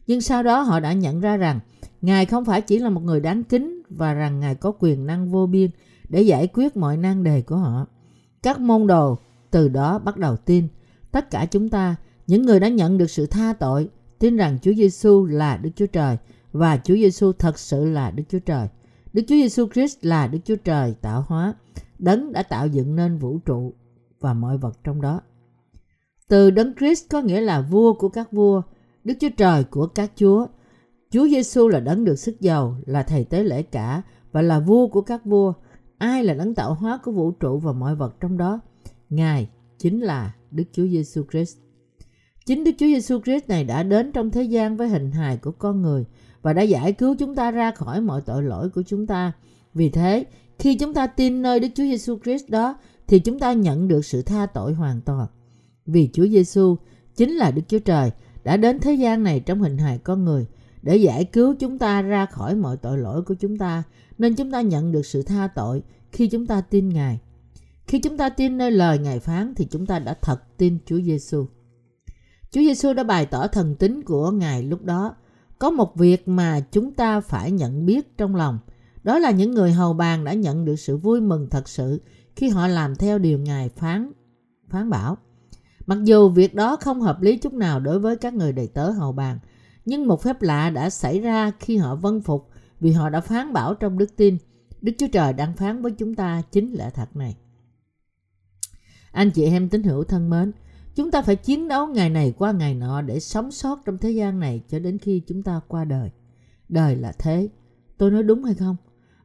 Nhưng 0.06 0.20
sau 0.20 0.42
đó 0.42 0.60
họ 0.60 0.80
đã 0.80 0.92
nhận 0.92 1.20
ra 1.20 1.36
rằng 1.36 1.60
Ngài 2.00 2.26
không 2.26 2.44
phải 2.44 2.60
chỉ 2.60 2.78
là 2.78 2.90
một 2.90 3.00
người 3.00 3.20
đáng 3.20 3.44
kính 3.44 3.82
và 3.88 4.14
rằng 4.14 4.40
Ngài 4.40 4.54
có 4.54 4.72
quyền 4.78 5.06
năng 5.06 5.30
vô 5.30 5.46
biên 5.46 5.70
để 6.08 6.22
giải 6.22 6.46
quyết 6.46 6.76
mọi 6.76 6.96
nan 6.96 7.24
đề 7.24 7.42
của 7.42 7.56
họ. 7.56 7.86
Các 8.42 8.60
môn 8.60 8.86
đồ 8.86 9.18
từ 9.50 9.68
đó 9.68 9.98
bắt 9.98 10.16
đầu 10.16 10.36
tin. 10.36 10.68
Tất 11.10 11.30
cả 11.30 11.46
chúng 11.46 11.68
ta, 11.68 11.96
những 12.26 12.42
người 12.42 12.60
đã 12.60 12.68
nhận 12.68 12.98
được 12.98 13.10
sự 13.10 13.26
tha 13.26 13.52
tội, 13.52 13.88
tin 14.18 14.36
rằng 14.36 14.58
Chúa 14.62 14.72
Giêsu 14.72 15.24
là 15.24 15.56
Đức 15.56 15.70
Chúa 15.76 15.86
Trời 15.86 16.16
và 16.52 16.76
Chúa 16.84 16.94
Giêsu 16.94 17.32
thật 17.32 17.58
sự 17.58 17.84
là 17.84 18.10
Đức 18.10 18.24
Chúa 18.28 18.38
Trời. 18.38 18.68
Đức 19.12 19.22
Chúa 19.28 19.34
Giêsu 19.34 19.66
Christ 19.68 19.98
là 20.02 20.26
Đức 20.26 20.38
Chúa 20.44 20.56
Trời 20.56 20.94
tạo 21.00 21.24
hóa, 21.28 21.54
đấng 21.98 22.32
đã 22.32 22.42
tạo 22.42 22.66
dựng 22.66 22.96
nên 22.96 23.18
vũ 23.18 23.38
trụ 23.38 23.74
và 24.20 24.34
mọi 24.34 24.58
vật 24.58 24.78
trong 24.84 25.00
đó. 25.00 25.20
Từ 26.28 26.50
đấng 26.50 26.74
Christ 26.74 27.04
có 27.10 27.20
nghĩa 27.20 27.40
là 27.40 27.60
vua 27.60 27.92
của 27.92 28.08
các 28.08 28.32
vua, 28.32 28.62
Đức 29.04 29.14
Chúa 29.20 29.28
Trời 29.36 29.64
của 29.64 29.86
các 29.86 30.12
chúa. 30.16 30.46
Chúa 31.10 31.28
Giêsu 31.28 31.68
là 31.68 31.80
đấng 31.80 32.04
được 32.04 32.16
sức 32.16 32.40
giàu, 32.40 32.76
là 32.86 33.02
thầy 33.02 33.24
tế 33.24 33.42
lễ 33.42 33.62
cả 33.62 34.02
và 34.32 34.42
là 34.42 34.60
vua 34.60 34.88
của 34.88 35.00
các 35.00 35.24
vua. 35.24 35.52
Ai 35.98 36.24
là 36.24 36.34
đấng 36.34 36.54
tạo 36.54 36.74
hóa 36.74 36.98
của 37.04 37.12
vũ 37.12 37.30
trụ 37.30 37.58
và 37.58 37.72
mọi 37.72 37.96
vật 37.96 38.16
trong 38.20 38.36
đó? 38.36 38.60
Ngài 39.08 39.48
chính 39.78 40.00
là 40.00 40.34
Đức 40.50 40.64
Chúa 40.72 40.86
Giêsu 40.86 41.22
Christ. 41.30 41.58
Chính 42.46 42.64
Đức 42.64 42.70
Chúa 42.78 42.86
Giêsu 42.86 43.20
Christ 43.20 43.48
này 43.48 43.64
đã 43.64 43.82
đến 43.82 44.12
trong 44.12 44.30
thế 44.30 44.42
gian 44.42 44.76
với 44.76 44.88
hình 44.88 45.10
hài 45.10 45.36
của 45.36 45.52
con 45.52 45.82
người 45.82 46.04
và 46.42 46.52
đã 46.52 46.62
giải 46.62 46.92
cứu 46.92 47.14
chúng 47.18 47.34
ta 47.34 47.50
ra 47.50 47.70
khỏi 47.70 48.00
mọi 48.00 48.20
tội 48.20 48.42
lỗi 48.42 48.68
của 48.68 48.82
chúng 48.82 49.06
ta. 49.06 49.32
Vì 49.74 49.90
thế, 49.90 50.24
khi 50.58 50.74
chúng 50.74 50.94
ta 50.94 51.06
tin 51.06 51.42
nơi 51.42 51.60
Đức 51.60 51.68
Chúa 51.74 51.84
Giêsu 51.84 52.18
Christ 52.24 52.48
đó 52.48 52.78
thì 53.06 53.18
chúng 53.18 53.38
ta 53.38 53.52
nhận 53.52 53.88
được 53.88 54.04
sự 54.04 54.22
tha 54.22 54.46
tội 54.46 54.72
hoàn 54.72 55.00
toàn. 55.00 55.26
Vì 55.86 56.10
Chúa 56.12 56.26
Giêsu 56.26 56.76
chính 57.16 57.30
là 57.30 57.50
Đức 57.50 57.62
Chúa 57.68 57.78
Trời 57.78 58.10
đã 58.44 58.56
đến 58.56 58.78
thế 58.78 58.94
gian 58.94 59.22
này 59.22 59.40
trong 59.40 59.60
hình 59.60 59.78
hài 59.78 59.98
con 59.98 60.24
người 60.24 60.46
để 60.82 60.96
giải 60.96 61.24
cứu 61.24 61.54
chúng 61.58 61.78
ta 61.78 62.02
ra 62.02 62.26
khỏi 62.26 62.54
mọi 62.54 62.76
tội 62.76 62.98
lỗi 62.98 63.22
của 63.22 63.34
chúng 63.34 63.58
ta, 63.58 63.82
nên 64.18 64.34
chúng 64.34 64.50
ta 64.50 64.60
nhận 64.60 64.92
được 64.92 65.06
sự 65.06 65.22
tha 65.22 65.48
tội 65.54 65.82
khi 66.12 66.28
chúng 66.28 66.46
ta 66.46 66.60
tin 66.60 66.88
Ngài. 66.88 67.20
Khi 67.86 67.98
chúng 67.98 68.16
ta 68.16 68.28
tin 68.28 68.58
nơi 68.58 68.70
lời 68.70 68.98
Ngài 68.98 69.20
phán 69.20 69.54
thì 69.56 69.64
chúng 69.70 69.86
ta 69.86 69.98
đã 69.98 70.14
thật 70.22 70.56
tin 70.56 70.78
Chúa 70.86 71.00
Giêsu. 71.00 71.46
Chúa 72.50 72.60
Giêsu 72.60 72.92
đã 72.92 73.02
bày 73.02 73.26
tỏ 73.26 73.46
thần 73.46 73.74
tính 73.74 74.02
của 74.02 74.30
Ngài 74.30 74.62
lúc 74.62 74.82
đó. 74.82 75.14
Có 75.60 75.70
một 75.70 75.96
việc 75.96 76.28
mà 76.28 76.60
chúng 76.60 76.94
ta 76.94 77.20
phải 77.20 77.50
nhận 77.50 77.86
biết 77.86 78.18
trong 78.18 78.36
lòng, 78.36 78.58
đó 79.02 79.18
là 79.18 79.30
những 79.30 79.50
người 79.50 79.72
hầu 79.72 79.92
bàn 79.92 80.24
đã 80.24 80.32
nhận 80.32 80.64
được 80.64 80.76
sự 80.76 80.96
vui 80.96 81.20
mừng 81.20 81.48
thật 81.50 81.68
sự 81.68 82.02
khi 82.36 82.48
họ 82.48 82.66
làm 82.66 82.96
theo 82.96 83.18
điều 83.18 83.38
Ngài 83.38 83.68
phán 83.68 84.12
phán 84.68 84.90
bảo. 84.90 85.18
Mặc 85.86 85.98
dù 86.04 86.28
việc 86.28 86.54
đó 86.54 86.76
không 86.76 87.00
hợp 87.00 87.22
lý 87.22 87.36
chút 87.36 87.52
nào 87.52 87.80
đối 87.80 87.98
với 87.98 88.16
các 88.16 88.34
người 88.34 88.52
đầy 88.52 88.66
tớ 88.66 88.90
hầu 88.90 89.12
bàn, 89.12 89.38
nhưng 89.84 90.06
một 90.06 90.22
phép 90.22 90.42
lạ 90.42 90.70
đã 90.70 90.90
xảy 90.90 91.20
ra 91.20 91.52
khi 91.60 91.76
họ 91.76 91.94
vâng 91.94 92.20
phục 92.20 92.48
vì 92.80 92.92
họ 92.92 93.08
đã 93.08 93.20
phán 93.20 93.52
bảo 93.52 93.74
trong 93.74 93.98
đức 93.98 94.16
tin. 94.16 94.38
Đức 94.80 94.92
Chúa 94.98 95.08
Trời 95.12 95.32
đang 95.32 95.56
phán 95.56 95.82
với 95.82 95.92
chúng 95.92 96.14
ta 96.14 96.42
chính 96.52 96.72
lẽ 96.72 96.90
thật 96.90 97.16
này. 97.16 97.36
Anh 99.12 99.30
chị 99.30 99.44
em 99.44 99.68
tín 99.68 99.82
hữu 99.82 100.04
thân 100.04 100.30
mến, 100.30 100.52
chúng 100.94 101.10
ta 101.10 101.22
phải 101.22 101.36
chiến 101.36 101.68
đấu 101.68 101.86
ngày 101.86 102.10
này 102.10 102.34
qua 102.38 102.52
ngày 102.52 102.74
nọ 102.74 103.02
để 103.02 103.20
sống 103.20 103.50
sót 103.50 103.84
trong 103.84 103.98
thế 103.98 104.10
gian 104.10 104.40
này 104.40 104.62
cho 104.68 104.78
đến 104.78 104.98
khi 104.98 105.22
chúng 105.26 105.42
ta 105.42 105.60
qua 105.68 105.84
đời. 105.84 106.10
Đời 106.68 106.96
là 106.96 107.12
thế. 107.18 107.48
Tôi 107.98 108.10
nói 108.10 108.22
đúng 108.22 108.44
hay 108.44 108.54
không? 108.54 108.76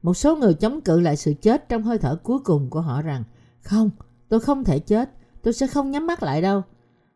Một 0.01 0.13
số 0.13 0.35
người 0.35 0.53
chống 0.53 0.81
cự 0.81 0.99
lại 0.99 1.15
sự 1.15 1.33
chết 1.41 1.69
trong 1.69 1.83
hơi 1.83 1.97
thở 1.97 2.15
cuối 2.23 2.39
cùng 2.39 2.69
của 2.69 2.81
họ 2.81 3.01
rằng 3.01 3.23
Không, 3.61 3.89
tôi 4.29 4.39
không 4.39 4.63
thể 4.63 4.79
chết, 4.79 5.09
tôi 5.41 5.53
sẽ 5.53 5.67
không 5.67 5.91
nhắm 5.91 6.07
mắt 6.07 6.23
lại 6.23 6.41
đâu. 6.41 6.61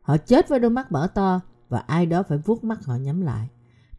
Họ 0.02 0.17
chết 0.17 0.50
với 0.50 0.60
đôi 0.60 0.71
mắt 0.71 0.91
mở 0.91 1.08
to 1.08 1.41
và 1.69 1.80
ai 1.80 2.06
đó 2.06 2.24
phải 2.24 2.38
vuốt 2.38 2.63
mắt 2.63 2.86
họ 2.86 2.95
nhắm 2.95 3.21
lại. 3.21 3.47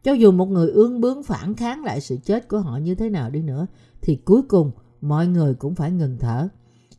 Cho 0.03 0.11
dù 0.11 0.31
một 0.31 0.45
người 0.45 0.69
ương 0.69 1.01
bướng 1.01 1.23
phản 1.23 1.55
kháng 1.55 1.83
lại 1.83 2.01
sự 2.01 2.17
chết 2.23 2.47
của 2.47 2.59
họ 2.59 2.77
như 2.77 2.95
thế 2.95 3.09
nào 3.09 3.29
đi 3.29 3.41
nữa 3.41 3.67
thì 4.01 4.15
cuối 4.15 4.41
cùng 4.41 4.71
mọi 5.01 5.27
người 5.27 5.53
cũng 5.53 5.75
phải 5.75 5.91
ngừng 5.91 6.17
thở. 6.19 6.47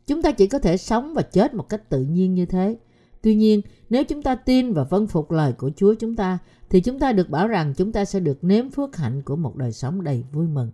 Chúng 0.07 0.21
ta 0.21 0.31
chỉ 0.31 0.47
có 0.47 0.59
thể 0.59 0.77
sống 0.77 1.13
và 1.13 1.21
chết 1.21 1.53
một 1.53 1.69
cách 1.69 1.89
tự 1.89 2.03
nhiên 2.03 2.33
như 2.33 2.45
thế. 2.45 2.77
Tuy 3.23 3.35
nhiên, 3.35 3.61
nếu 3.89 4.03
chúng 4.03 4.21
ta 4.21 4.35
tin 4.35 4.73
và 4.73 4.83
vâng 4.83 5.07
phục 5.07 5.31
lời 5.31 5.53
của 5.53 5.71
Chúa 5.75 5.93
chúng 5.93 6.15
ta, 6.15 6.37
thì 6.69 6.81
chúng 6.81 6.99
ta 6.99 7.11
được 7.11 7.29
bảo 7.29 7.47
rằng 7.47 7.73
chúng 7.77 7.91
ta 7.91 8.05
sẽ 8.05 8.19
được 8.19 8.43
nếm 8.43 8.69
phước 8.69 8.95
hạnh 8.95 9.21
của 9.21 9.35
một 9.35 9.55
đời 9.55 9.71
sống 9.71 10.03
đầy 10.03 10.23
vui 10.31 10.47
mừng. 10.47 10.71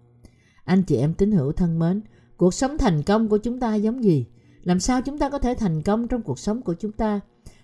Anh 0.63 0.83
chị 0.83 0.95
em 0.95 1.13
tín 1.13 1.31
hữu 1.31 1.51
thân 1.51 1.79
mến, 1.79 2.01
cuộc 2.38 2.53
sống 2.53 2.77
thành 2.77 3.03
công 3.03 3.27
của 3.27 3.38
chúng 3.38 3.59
ta 3.59 3.75
giống 3.75 4.03
gì? 4.03 4.25
Làm 4.63 4.79
sao 4.79 5.01
chúng 5.01 5.17
ta 5.17 5.29
có 5.29 5.39
thể 5.39 5.55
thành 5.55 5.81
công 5.81 6.07
trong 6.07 6.21
cuộc 6.21 6.39
sống 6.39 6.62
của 6.62 6.73
chúng 6.73 6.91
ta? 6.91 7.19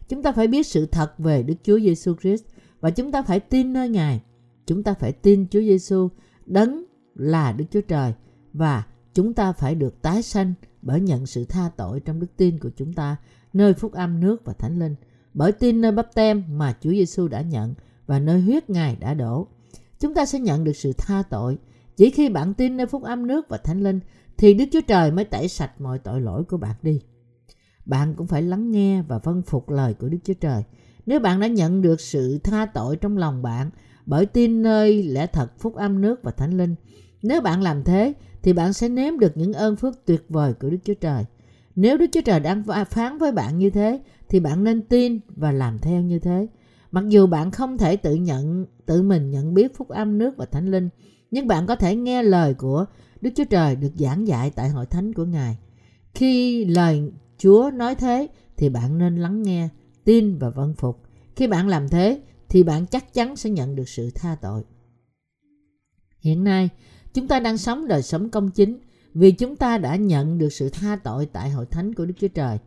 Chúng 0.09 0.23
ta 0.23 0.31
phải 0.31 0.47
biết 0.47 0.67
sự 0.67 0.85
thật 0.85 1.13
về 1.17 1.43
Đức 1.43 1.55
Chúa 1.63 1.79
Giêsu 1.79 2.15
Christ 2.21 2.43
và 2.81 2.89
chúng 2.89 3.11
ta 3.11 3.21
phải 3.21 3.39
tin 3.39 3.73
nơi 3.73 3.89
Ngài. 3.89 4.21
Chúng 4.65 4.83
ta 4.83 4.93
phải 4.93 5.11
tin 5.11 5.47
Chúa 5.47 5.61
Giêsu 5.61 6.09
đấng 6.45 6.83
là 7.15 7.51
Đức 7.51 7.65
Chúa 7.71 7.81
Trời 7.81 8.13
và 8.53 8.83
chúng 9.13 9.33
ta 9.33 9.51
phải 9.51 9.75
được 9.75 10.01
tái 10.01 10.21
sanh 10.21 10.53
bởi 10.81 11.01
nhận 11.01 11.25
sự 11.25 11.45
tha 11.45 11.69
tội 11.77 11.99
trong 11.99 12.19
đức 12.19 12.27
tin 12.37 12.59
của 12.59 12.69
chúng 12.75 12.93
ta 12.93 13.15
nơi 13.55 13.73
phúc 13.73 13.93
âm 13.93 14.19
nước 14.19 14.45
và 14.45 14.53
thánh 14.53 14.79
linh 14.79 14.95
bởi 15.33 15.51
tin 15.51 15.81
nơi 15.81 15.91
bắp 15.91 16.13
tem 16.13 16.43
mà 16.49 16.73
Chúa 16.81 16.91
Giêsu 16.91 17.27
đã 17.27 17.41
nhận 17.41 17.73
và 18.07 18.19
nơi 18.19 18.41
huyết 18.41 18.69
Ngài 18.69 18.95
đã 18.95 19.13
đổ. 19.13 19.47
Chúng 19.99 20.13
ta 20.13 20.25
sẽ 20.25 20.39
nhận 20.39 20.63
được 20.63 20.75
sự 20.75 20.93
tha 20.97 21.23
tội. 21.29 21.57
Chỉ 21.97 22.09
khi 22.09 22.29
bạn 22.29 22.53
tin 22.53 22.77
nơi 22.77 22.87
phúc 22.87 23.03
âm 23.03 23.27
nước 23.27 23.49
và 23.49 23.57
thánh 23.57 23.83
linh 23.83 23.99
thì 24.37 24.53
Đức 24.53 24.65
Chúa 24.71 24.81
Trời 24.81 25.11
mới 25.11 25.25
tẩy 25.25 25.47
sạch 25.47 25.81
mọi 25.81 25.99
tội 25.99 26.21
lỗi 26.21 26.43
của 26.43 26.57
bạn 26.57 26.75
đi. 26.81 27.01
Bạn 27.85 28.13
cũng 28.15 28.27
phải 28.27 28.41
lắng 28.41 28.71
nghe 28.71 29.01
và 29.01 29.19
vâng 29.19 29.41
phục 29.41 29.69
lời 29.69 29.93
của 29.93 30.09
Đức 30.09 30.17
Chúa 30.23 30.33
Trời. 30.33 30.63
Nếu 31.05 31.19
bạn 31.19 31.39
đã 31.39 31.47
nhận 31.47 31.81
được 31.81 32.01
sự 32.01 32.39
tha 32.43 32.65
tội 32.65 32.95
trong 32.95 33.17
lòng 33.17 33.41
bạn 33.41 33.69
bởi 34.05 34.25
tin 34.25 34.61
nơi 34.61 35.03
lẽ 35.03 35.27
thật 35.27 35.59
phúc 35.59 35.75
âm 35.75 36.01
nước 36.01 36.23
và 36.23 36.31
thánh 36.31 36.57
linh, 36.57 36.75
nếu 37.21 37.41
bạn 37.41 37.61
làm 37.61 37.83
thế 37.83 38.13
thì 38.43 38.53
bạn 38.53 38.73
sẽ 38.73 38.89
nếm 38.89 39.19
được 39.19 39.37
những 39.37 39.53
ơn 39.53 39.75
phước 39.75 40.05
tuyệt 40.05 40.25
vời 40.29 40.53
của 40.53 40.69
Đức 40.69 40.77
Chúa 40.83 40.93
Trời. 40.93 41.25
Nếu 41.75 41.97
Đức 41.97 42.05
Chúa 42.11 42.21
Trời 42.21 42.39
đang 42.39 42.63
phán 42.89 43.17
với 43.17 43.31
bạn 43.31 43.57
như 43.57 43.69
thế 43.69 44.01
thì 44.29 44.39
bạn 44.39 44.63
nên 44.63 44.81
tin 44.81 45.19
và 45.27 45.51
làm 45.51 45.79
theo 45.79 46.01
như 46.01 46.19
thế. 46.19 46.47
Mặc 46.91 47.03
dù 47.09 47.27
bạn 47.27 47.51
không 47.51 47.77
thể 47.77 47.97
tự 47.97 48.15
nhận 48.15 48.65
tự 48.85 49.01
mình 49.01 49.31
nhận 49.31 49.53
biết 49.53 49.77
phúc 49.77 49.89
âm 49.89 50.17
nước 50.17 50.37
và 50.37 50.45
thánh 50.45 50.71
linh, 50.71 50.89
nhưng 51.31 51.47
bạn 51.47 51.65
có 51.65 51.75
thể 51.75 51.95
nghe 51.95 52.23
lời 52.23 52.53
của 52.53 52.85
Đức 53.21 53.29
Chúa 53.35 53.43
Trời 53.43 53.75
được 53.75 53.91
giảng 53.95 54.27
dạy 54.27 54.51
tại 54.55 54.69
hội 54.69 54.85
thánh 54.85 55.13
của 55.13 55.25
Ngài. 55.25 55.57
Khi 56.13 56.65
lời 56.65 57.11
Chúa 57.37 57.71
nói 57.73 57.95
thế 57.95 58.27
thì 58.57 58.69
bạn 58.69 58.97
nên 58.97 59.15
lắng 59.15 59.41
nghe, 59.41 59.69
tin 60.03 60.37
và 60.37 60.49
vâng 60.49 60.73
phục. 60.77 61.01
Khi 61.35 61.47
bạn 61.47 61.67
làm 61.67 61.89
thế 61.89 62.21
thì 62.49 62.63
bạn 62.63 62.85
chắc 62.85 63.13
chắn 63.13 63.35
sẽ 63.35 63.49
nhận 63.49 63.75
được 63.75 63.89
sự 63.89 64.09
tha 64.15 64.35
tội. 64.41 64.63
Hiện 66.19 66.43
nay, 66.43 66.69
chúng 67.13 67.27
ta 67.27 67.39
đang 67.39 67.57
sống 67.57 67.87
đời 67.87 68.01
sống 68.01 68.29
công 68.29 68.51
chính 68.51 68.79
vì 69.15 69.31
chúng 69.31 69.55
ta 69.55 69.77
đã 69.77 69.95
nhận 69.95 70.37
được 70.37 70.49
sự 70.49 70.69
tha 70.69 70.95
tội 71.03 71.25
tại 71.25 71.49
hội 71.49 71.65
thánh 71.65 71.93
của 71.93 72.05
Đức 72.05 72.13
Chúa 72.17 72.27
Trời. 72.27 72.57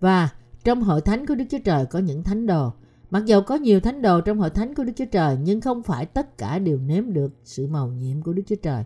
Và 0.00 0.28
trong 0.64 0.82
hội 0.82 1.00
thánh 1.00 1.26
của 1.26 1.34
Đức 1.34 1.44
Chúa 1.50 1.58
Trời 1.64 1.86
có 1.86 1.98
những 1.98 2.22
thánh 2.22 2.46
đồ. 2.46 2.72
Mặc 3.10 3.24
dù 3.26 3.40
có 3.40 3.54
nhiều 3.54 3.80
thánh 3.80 4.02
đồ 4.02 4.20
trong 4.20 4.38
hội 4.38 4.50
thánh 4.50 4.74
của 4.74 4.84
Đức 4.84 4.92
Chúa 4.96 5.04
Trời 5.04 5.36
nhưng 5.42 5.60
không 5.60 5.82
phải 5.82 6.06
tất 6.06 6.38
cả 6.38 6.58
đều 6.58 6.78
nếm 6.78 7.12
được 7.12 7.32
sự 7.44 7.66
màu 7.66 7.88
nhiệm 7.88 8.22
của 8.22 8.32
Đức 8.32 8.42
Chúa 8.46 8.56
Trời. 8.56 8.84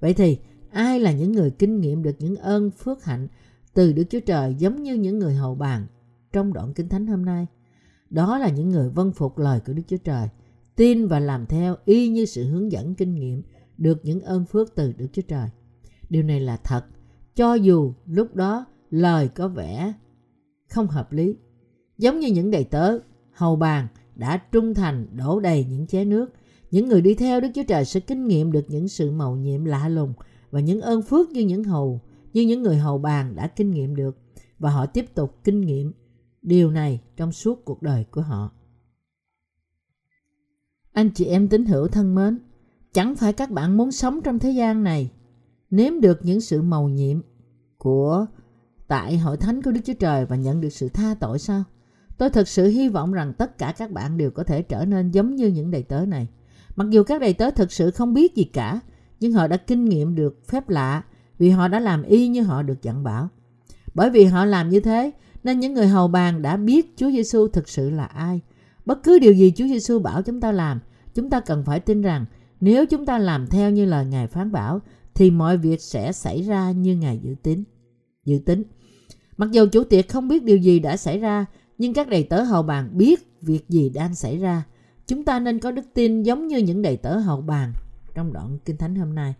Vậy 0.00 0.14
thì 0.14 0.38
ai 0.70 1.00
là 1.00 1.12
những 1.12 1.32
người 1.32 1.50
kinh 1.50 1.80
nghiệm 1.80 2.02
được 2.02 2.16
những 2.18 2.36
ơn 2.36 2.70
phước 2.70 3.04
hạnh 3.04 3.28
từ 3.74 3.92
Đức 3.92 4.04
Chúa 4.10 4.20
Trời 4.20 4.54
giống 4.54 4.82
như 4.82 4.94
những 4.94 5.18
người 5.18 5.34
hầu 5.34 5.54
bàn 5.54 5.86
trong 6.32 6.52
đoạn 6.52 6.74
kinh 6.74 6.88
thánh 6.88 7.06
hôm 7.06 7.24
nay? 7.24 7.46
Đó 8.10 8.38
là 8.38 8.48
những 8.48 8.70
người 8.70 8.88
vâng 8.88 9.12
phục 9.12 9.38
lời 9.38 9.60
của 9.66 9.72
Đức 9.72 9.82
Chúa 9.88 9.96
Trời, 10.04 10.28
tin 10.76 11.06
và 11.06 11.20
làm 11.20 11.46
theo 11.46 11.76
y 11.84 12.08
như 12.08 12.24
sự 12.24 12.44
hướng 12.44 12.72
dẫn 12.72 12.94
kinh 12.94 13.14
nghiệm 13.14 13.42
được 13.78 13.98
những 14.02 14.20
ơn 14.20 14.44
phước 14.44 14.74
từ 14.74 14.92
Đức 14.92 15.06
Chúa 15.12 15.22
Trời. 15.22 15.48
Điều 16.10 16.22
này 16.22 16.40
là 16.40 16.56
thật, 16.56 16.84
cho 17.34 17.54
dù 17.54 17.92
lúc 18.06 18.34
đó 18.34 18.66
lời 18.90 19.28
có 19.28 19.48
vẻ 19.48 19.92
không 20.68 20.86
hợp 20.86 21.12
lý. 21.12 21.36
Giống 21.98 22.20
như 22.20 22.28
những 22.28 22.50
đầy 22.50 22.64
tớ, 22.64 22.98
hầu 23.32 23.56
bàn 23.56 23.88
đã 24.14 24.36
trung 24.52 24.74
thành 24.74 25.06
đổ 25.16 25.40
đầy 25.40 25.66
những 25.70 25.86
chén 25.86 26.10
nước. 26.10 26.32
Những 26.70 26.88
người 26.88 27.00
đi 27.00 27.14
theo 27.14 27.40
Đức 27.40 27.48
Chúa 27.54 27.62
Trời 27.62 27.84
sẽ 27.84 28.00
kinh 28.00 28.26
nghiệm 28.26 28.52
được 28.52 28.64
những 28.68 28.88
sự 28.88 29.10
mầu 29.10 29.36
nhiệm 29.36 29.64
lạ 29.64 29.88
lùng 29.88 30.12
và 30.50 30.60
những 30.60 30.80
ơn 30.80 31.02
phước 31.02 31.30
như 31.30 31.40
những 31.40 31.64
hầu 31.64 32.00
như 32.32 32.42
những 32.42 32.62
người 32.62 32.76
hầu 32.76 32.98
bàn 32.98 33.36
đã 33.36 33.46
kinh 33.46 33.70
nghiệm 33.70 33.96
được 33.96 34.18
và 34.58 34.70
họ 34.70 34.86
tiếp 34.86 35.14
tục 35.14 35.38
kinh 35.44 35.60
nghiệm 35.60 35.92
điều 36.42 36.70
này 36.70 37.00
trong 37.16 37.32
suốt 37.32 37.64
cuộc 37.64 37.82
đời 37.82 38.04
của 38.10 38.20
họ. 38.20 38.52
Anh 40.92 41.10
chị 41.10 41.24
em 41.24 41.48
tín 41.48 41.64
hữu 41.64 41.88
thân 41.88 42.14
mến, 42.14 42.38
chẳng 42.92 43.16
phải 43.16 43.32
các 43.32 43.50
bạn 43.50 43.76
muốn 43.76 43.92
sống 43.92 44.20
trong 44.24 44.38
thế 44.38 44.50
gian 44.50 44.84
này 44.84 45.10
nếm 45.70 46.00
được 46.00 46.18
những 46.22 46.40
sự 46.40 46.62
màu 46.62 46.88
nhiệm 46.88 47.20
của 47.78 48.26
tại 48.88 49.18
hội 49.18 49.36
thánh 49.36 49.62
của 49.62 49.70
Đức 49.70 49.80
Chúa 49.84 49.94
Trời 49.94 50.26
và 50.26 50.36
nhận 50.36 50.60
được 50.60 50.70
sự 50.70 50.88
tha 50.88 51.14
tội 51.20 51.38
sao? 51.38 51.64
Tôi 52.18 52.30
thật 52.30 52.48
sự 52.48 52.68
hy 52.68 52.88
vọng 52.88 53.12
rằng 53.12 53.32
tất 53.32 53.58
cả 53.58 53.74
các 53.78 53.90
bạn 53.90 54.16
đều 54.16 54.30
có 54.30 54.44
thể 54.44 54.62
trở 54.62 54.84
nên 54.84 55.10
giống 55.10 55.36
như 55.36 55.46
những 55.46 55.70
đầy 55.70 55.82
tớ 55.82 56.06
này. 56.06 56.28
Mặc 56.76 56.90
dù 56.90 57.02
các 57.02 57.20
đầy 57.20 57.34
tớ 57.34 57.50
thực 57.50 57.72
sự 57.72 57.90
không 57.90 58.14
biết 58.14 58.34
gì 58.34 58.44
cả, 58.44 58.80
nhưng 59.20 59.32
họ 59.32 59.46
đã 59.46 59.56
kinh 59.56 59.84
nghiệm 59.84 60.14
được 60.14 60.48
phép 60.48 60.68
lạ 60.68 61.02
vì 61.38 61.50
họ 61.50 61.68
đã 61.68 61.80
làm 61.80 62.02
y 62.02 62.28
như 62.28 62.42
họ 62.42 62.62
được 62.62 62.82
dặn 62.82 63.04
bảo. 63.04 63.28
Bởi 63.94 64.10
vì 64.10 64.24
họ 64.24 64.44
làm 64.44 64.68
như 64.68 64.80
thế, 64.80 65.12
Nên 65.46 65.60
những 65.60 65.74
người 65.74 65.88
hầu 65.88 66.08
bàn 66.08 66.42
đã 66.42 66.56
biết 66.56 66.94
Chúa 66.96 67.10
Giêsu 67.10 67.48
thực 67.48 67.68
sự 67.68 67.90
là 67.90 68.04
ai. 68.04 68.40
Bất 68.84 69.02
cứ 69.02 69.18
điều 69.18 69.32
gì 69.32 69.52
Chúa 69.56 69.66
Giêsu 69.66 69.98
bảo 69.98 70.22
chúng 70.22 70.40
ta 70.40 70.52
làm, 70.52 70.80
chúng 71.14 71.30
ta 71.30 71.40
cần 71.40 71.64
phải 71.64 71.80
tin 71.80 72.02
rằng 72.02 72.24
nếu 72.60 72.86
chúng 72.86 73.06
ta 73.06 73.18
làm 73.18 73.46
theo 73.46 73.70
như 73.70 73.84
lời 73.84 74.06
Ngài 74.06 74.26
phán 74.26 74.52
bảo 74.52 74.80
thì 75.16 75.30
mọi 75.30 75.58
việc 75.58 75.80
sẽ 75.80 76.12
xảy 76.12 76.42
ra 76.42 76.70
như 76.70 76.96
Ngài 76.96 77.18
dự 77.18 77.34
tính. 77.42 77.64
Dự 78.24 78.38
tính. 78.46 78.62
Mặc 79.36 79.48
dù 79.52 79.66
chủ 79.72 79.84
tiệc 79.84 80.08
không 80.08 80.28
biết 80.28 80.44
điều 80.44 80.56
gì 80.56 80.78
đã 80.78 80.96
xảy 80.96 81.18
ra, 81.18 81.46
nhưng 81.78 81.94
các 81.94 82.08
đầy 82.08 82.22
tớ 82.22 82.42
hầu 82.42 82.62
bàn 82.62 82.90
biết 82.92 83.26
việc 83.42 83.68
gì 83.68 83.88
đang 83.88 84.14
xảy 84.14 84.38
ra. 84.38 84.64
Chúng 85.06 85.24
ta 85.24 85.40
nên 85.40 85.58
có 85.58 85.70
đức 85.70 85.86
tin 85.94 86.22
giống 86.22 86.46
như 86.46 86.58
những 86.58 86.82
đầy 86.82 86.96
tớ 86.96 87.18
hầu 87.18 87.40
bàn 87.40 87.72
trong 88.14 88.32
đoạn 88.32 88.58
Kinh 88.64 88.76
Thánh 88.76 88.94
hôm 88.94 89.14
nay. 89.14 89.34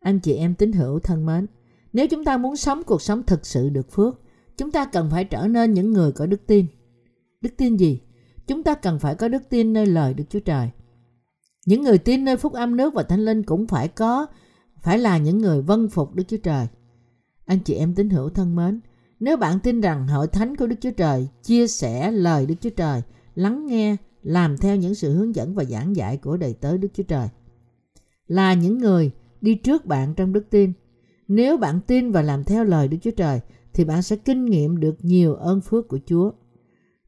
Anh 0.00 0.20
chị 0.20 0.34
em 0.34 0.54
tín 0.54 0.72
hữu 0.72 0.98
thân 0.98 1.26
mến, 1.26 1.46
nếu 1.92 2.06
chúng 2.06 2.24
ta 2.24 2.36
muốn 2.36 2.56
sống 2.56 2.82
cuộc 2.86 3.02
sống 3.02 3.22
thực 3.22 3.46
sự 3.46 3.68
được 3.68 3.92
phước, 3.92 4.20
chúng 4.56 4.70
ta 4.70 4.84
cần 4.84 5.10
phải 5.10 5.24
trở 5.24 5.46
nên 5.46 5.74
những 5.74 5.92
người 5.92 6.12
có 6.12 6.26
đức 6.26 6.46
tin. 6.46 6.66
Đức 7.40 7.50
tin 7.56 7.76
gì? 7.76 8.00
Chúng 8.46 8.62
ta 8.62 8.74
cần 8.74 8.98
phải 8.98 9.14
có 9.14 9.28
đức 9.28 9.42
tin 9.48 9.72
nơi 9.72 9.86
lời 9.86 10.14
Đức 10.14 10.24
Chúa 10.30 10.40
Trời. 10.40 10.70
Những 11.66 11.82
người 11.82 11.98
tin 11.98 12.24
nơi 12.24 12.36
phúc 12.36 12.52
âm 12.52 12.76
nước 12.76 12.94
và 12.94 13.02
thánh 13.02 13.24
linh 13.24 13.42
cũng 13.42 13.66
phải 13.66 13.88
có, 13.88 14.26
phải 14.88 14.98
là 14.98 15.18
những 15.18 15.38
người 15.38 15.62
vân 15.62 15.88
phục 15.88 16.14
Đức 16.14 16.24
Chúa 16.28 16.36
Trời. 16.36 16.66
Anh 17.46 17.58
chị 17.58 17.74
em 17.74 17.94
tín 17.94 18.10
hữu 18.10 18.28
thân 18.28 18.56
mến, 18.56 18.80
nếu 19.20 19.36
bạn 19.36 19.60
tin 19.60 19.80
rằng 19.80 20.06
hội 20.06 20.26
thánh 20.26 20.56
của 20.56 20.66
Đức 20.66 20.76
Chúa 20.80 20.90
Trời 20.90 21.28
chia 21.42 21.66
sẻ 21.66 22.10
lời 22.10 22.46
Đức 22.46 22.54
Chúa 22.60 22.70
Trời, 22.70 23.02
lắng 23.34 23.66
nghe, 23.66 23.96
làm 24.22 24.56
theo 24.56 24.76
những 24.76 24.94
sự 24.94 25.14
hướng 25.14 25.34
dẫn 25.34 25.54
và 25.54 25.64
giảng 25.64 25.96
dạy 25.96 26.16
của 26.16 26.36
đầy 26.36 26.54
tớ 26.54 26.76
Đức 26.76 26.88
Chúa 26.94 27.02
Trời, 27.02 27.28
là 28.26 28.54
những 28.54 28.78
người 28.78 29.10
đi 29.40 29.54
trước 29.54 29.86
bạn 29.86 30.14
trong 30.14 30.32
đức 30.32 30.50
tin. 30.50 30.72
Nếu 31.28 31.56
bạn 31.56 31.80
tin 31.86 32.12
và 32.12 32.22
làm 32.22 32.44
theo 32.44 32.64
lời 32.64 32.88
Đức 32.88 32.98
Chúa 33.02 33.10
Trời 33.10 33.40
thì 33.74 33.84
bạn 33.84 34.02
sẽ 34.02 34.16
kinh 34.16 34.44
nghiệm 34.44 34.80
được 34.80 34.96
nhiều 35.00 35.34
ơn 35.34 35.60
phước 35.60 35.88
của 35.88 35.98
Chúa, 36.06 36.30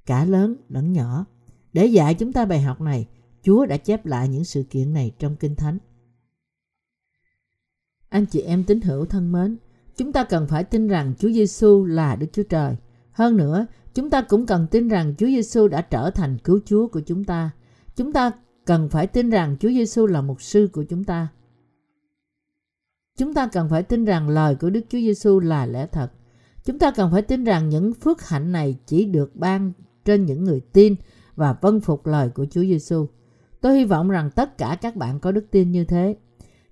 cả 0.06 0.24
lớn 0.24 0.56
lẫn 0.68 0.92
nhỏ. 0.92 1.26
Để 1.72 1.86
dạy 1.86 2.14
chúng 2.14 2.32
ta 2.32 2.44
bài 2.44 2.60
học 2.60 2.80
này, 2.80 3.06
Chúa 3.42 3.66
đã 3.66 3.76
chép 3.76 4.06
lại 4.06 4.28
những 4.28 4.44
sự 4.44 4.62
kiện 4.70 4.92
này 4.92 5.12
trong 5.18 5.36
Kinh 5.36 5.54
Thánh. 5.54 5.78
Anh 8.10 8.26
chị 8.26 8.40
em 8.40 8.64
tín 8.64 8.80
hữu 8.80 9.04
thân 9.04 9.32
mến, 9.32 9.56
chúng 9.96 10.12
ta 10.12 10.24
cần 10.24 10.46
phải 10.46 10.64
tin 10.64 10.88
rằng 10.88 11.14
Chúa 11.18 11.30
Giêsu 11.30 11.84
là 11.84 12.16
Đức 12.16 12.26
Chúa 12.32 12.42
Trời. 12.42 12.76
Hơn 13.12 13.36
nữa, 13.36 13.66
chúng 13.94 14.10
ta 14.10 14.22
cũng 14.22 14.46
cần 14.46 14.66
tin 14.70 14.88
rằng 14.88 15.14
Chúa 15.18 15.26
Giêsu 15.26 15.68
đã 15.68 15.82
trở 15.82 16.10
thành 16.10 16.38
cứu 16.38 16.60
Chúa 16.64 16.86
của 16.86 17.00
chúng 17.00 17.24
ta. 17.24 17.50
Chúng 17.96 18.12
ta 18.12 18.30
cần 18.66 18.88
phải 18.88 19.06
tin 19.06 19.30
rằng 19.30 19.56
Chúa 19.60 19.68
Giêsu 19.68 20.06
là 20.06 20.22
mục 20.22 20.42
sư 20.42 20.68
của 20.72 20.84
chúng 20.84 21.04
ta. 21.04 21.28
Chúng 23.18 23.34
ta 23.34 23.46
cần 23.46 23.68
phải 23.68 23.82
tin 23.82 24.04
rằng 24.04 24.28
lời 24.28 24.54
của 24.54 24.70
Đức 24.70 24.80
Chúa 24.88 24.98
Giêsu 24.98 25.40
là 25.40 25.66
lẽ 25.66 25.86
thật. 25.86 26.12
Chúng 26.64 26.78
ta 26.78 26.90
cần 26.90 27.10
phải 27.12 27.22
tin 27.22 27.44
rằng 27.44 27.68
những 27.68 27.94
phước 27.94 28.28
hạnh 28.28 28.52
này 28.52 28.76
chỉ 28.86 29.04
được 29.04 29.36
ban 29.36 29.72
trên 30.04 30.26
những 30.26 30.44
người 30.44 30.60
tin 30.60 30.94
và 31.36 31.56
vâng 31.60 31.80
phục 31.80 32.06
lời 32.06 32.28
của 32.28 32.46
Chúa 32.50 32.62
Giêsu. 32.62 33.06
Tôi 33.60 33.78
hy 33.78 33.84
vọng 33.84 34.08
rằng 34.08 34.30
tất 34.30 34.58
cả 34.58 34.78
các 34.80 34.96
bạn 34.96 35.20
có 35.20 35.32
đức 35.32 35.46
tin 35.50 35.72
như 35.72 35.84
thế. 35.84 36.16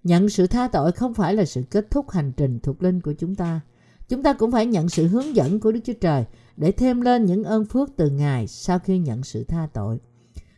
Nhận 0.09 0.29
sự 0.29 0.47
tha 0.47 0.69
tội 0.69 0.93
không 0.93 1.15
phải 1.15 1.35
là 1.35 1.45
sự 1.45 1.63
kết 1.71 1.91
thúc 1.91 2.11
hành 2.11 2.33
trình 2.37 2.59
thuộc 2.61 2.83
linh 2.83 3.01
của 3.01 3.13
chúng 3.13 3.35
ta. 3.35 3.61
Chúng 4.09 4.23
ta 4.23 4.33
cũng 4.33 4.53
phải 4.53 4.67
nhận 4.67 4.89
sự 4.89 5.07
hướng 5.07 5.37
dẫn 5.37 5.61
của 5.61 5.73
Đức 5.73 5.81
Chúa 5.85 5.93
Trời 6.01 6.25
để 6.57 6.73
thêm 6.73 7.01
lên 7.01 7.25
những 7.25 7.45
ơn 7.45 7.65
phước 7.65 7.91
từ 7.97 8.11
Ngài 8.11 8.47
sau 8.47 8.79
khi 8.79 8.99
nhận 8.99 9.23
sự 9.23 9.45
tha 9.45 9.69
tội. 9.73 10.01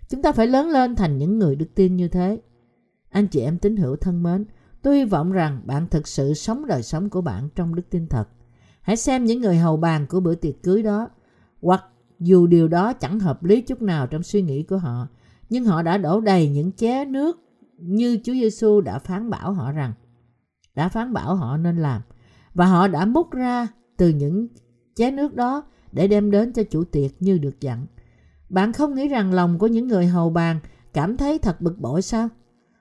Chúng 0.08 0.22
ta 0.22 0.32
phải 0.32 0.46
lớn 0.46 0.68
lên 0.68 0.96
thành 0.96 1.18
những 1.18 1.38
người 1.38 1.56
đức 1.56 1.66
tin 1.74 1.96
như 1.96 2.08
thế. 2.08 2.40
Anh 3.10 3.26
chị 3.26 3.40
em 3.40 3.58
tín 3.58 3.76
hữu 3.76 3.96
thân 3.96 4.22
mến, 4.22 4.44
tôi 4.82 4.96
hy 4.96 5.04
vọng 5.04 5.32
rằng 5.32 5.62
bạn 5.64 5.86
thực 5.86 6.08
sự 6.08 6.34
sống 6.34 6.66
đời 6.66 6.82
sống 6.82 7.10
của 7.10 7.20
bạn 7.20 7.48
trong 7.54 7.74
đức 7.74 7.90
tin 7.90 8.06
thật. 8.06 8.28
Hãy 8.80 8.96
xem 8.96 9.24
những 9.24 9.40
người 9.40 9.56
hầu 9.56 9.76
bàn 9.76 10.06
của 10.08 10.20
bữa 10.20 10.34
tiệc 10.34 10.62
cưới 10.62 10.82
đó, 10.82 11.08
hoặc 11.62 11.84
dù 12.18 12.46
điều 12.46 12.68
đó 12.68 12.92
chẳng 12.92 13.20
hợp 13.20 13.44
lý 13.44 13.60
chút 13.60 13.82
nào 13.82 14.06
trong 14.06 14.22
suy 14.22 14.42
nghĩ 14.42 14.62
của 14.62 14.78
họ, 14.78 15.08
nhưng 15.48 15.64
họ 15.64 15.82
đã 15.82 15.98
đổ 15.98 16.20
đầy 16.20 16.48
những 16.48 16.72
ché 16.72 17.04
nước 17.04 17.49
như 17.80 18.18
Chúa 18.24 18.32
Giêsu 18.32 18.80
đã 18.80 18.98
phán 18.98 19.30
bảo 19.30 19.52
họ 19.52 19.72
rằng 19.72 19.92
đã 20.74 20.88
phán 20.88 21.12
bảo 21.12 21.34
họ 21.34 21.56
nên 21.56 21.76
làm 21.76 22.02
và 22.54 22.66
họ 22.66 22.88
đã 22.88 23.04
múc 23.04 23.30
ra 23.30 23.68
từ 23.96 24.08
những 24.08 24.48
chén 24.94 25.16
nước 25.16 25.34
đó 25.34 25.64
để 25.92 26.08
đem 26.08 26.30
đến 26.30 26.52
cho 26.52 26.62
chủ 26.62 26.84
tiệc 26.84 27.10
như 27.22 27.38
được 27.38 27.60
dặn. 27.60 27.86
Bạn 28.48 28.72
không 28.72 28.94
nghĩ 28.94 29.08
rằng 29.08 29.34
lòng 29.34 29.58
của 29.58 29.66
những 29.66 29.88
người 29.88 30.06
hầu 30.06 30.30
bàn 30.30 30.60
cảm 30.92 31.16
thấy 31.16 31.38
thật 31.38 31.60
bực 31.60 31.78
bội 31.78 32.02
sao? 32.02 32.28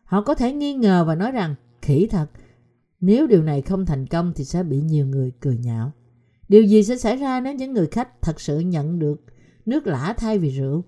Họ 0.04 0.22
có 0.22 0.36
thể 0.36 0.54
nghi 0.54 0.74
ngờ 0.74 1.04
và 1.08 1.16
nói 1.16 1.32
rằng 1.32 1.56
khỉ 1.82 2.08
thật, 2.12 2.28
nếu 3.00 3.28
điều 3.28 3.44
này 3.44 3.62
không 3.62 3.86
thành 3.86 4.08
công 4.08 4.34
thì 4.36 4.44
sẽ 4.46 4.64
bị 4.64 4.82
nhiều 4.82 5.06
người 5.06 5.32
cười 5.40 5.58
nhạo. 5.58 5.92
Điều 6.50 6.64
gì 6.64 6.84
sẽ 6.84 6.98
xảy 6.98 7.16
ra 7.16 7.42
nếu 7.42 7.54
những 7.54 7.74
người 7.74 7.88
khách 7.88 8.22
thật 8.22 8.42
sự 8.42 8.60
nhận 8.60 9.00
được 9.00 9.24
nước 9.66 9.88
lã 9.88 10.14
thay 10.18 10.38
vì 10.38 10.50
rượu? 10.50 10.84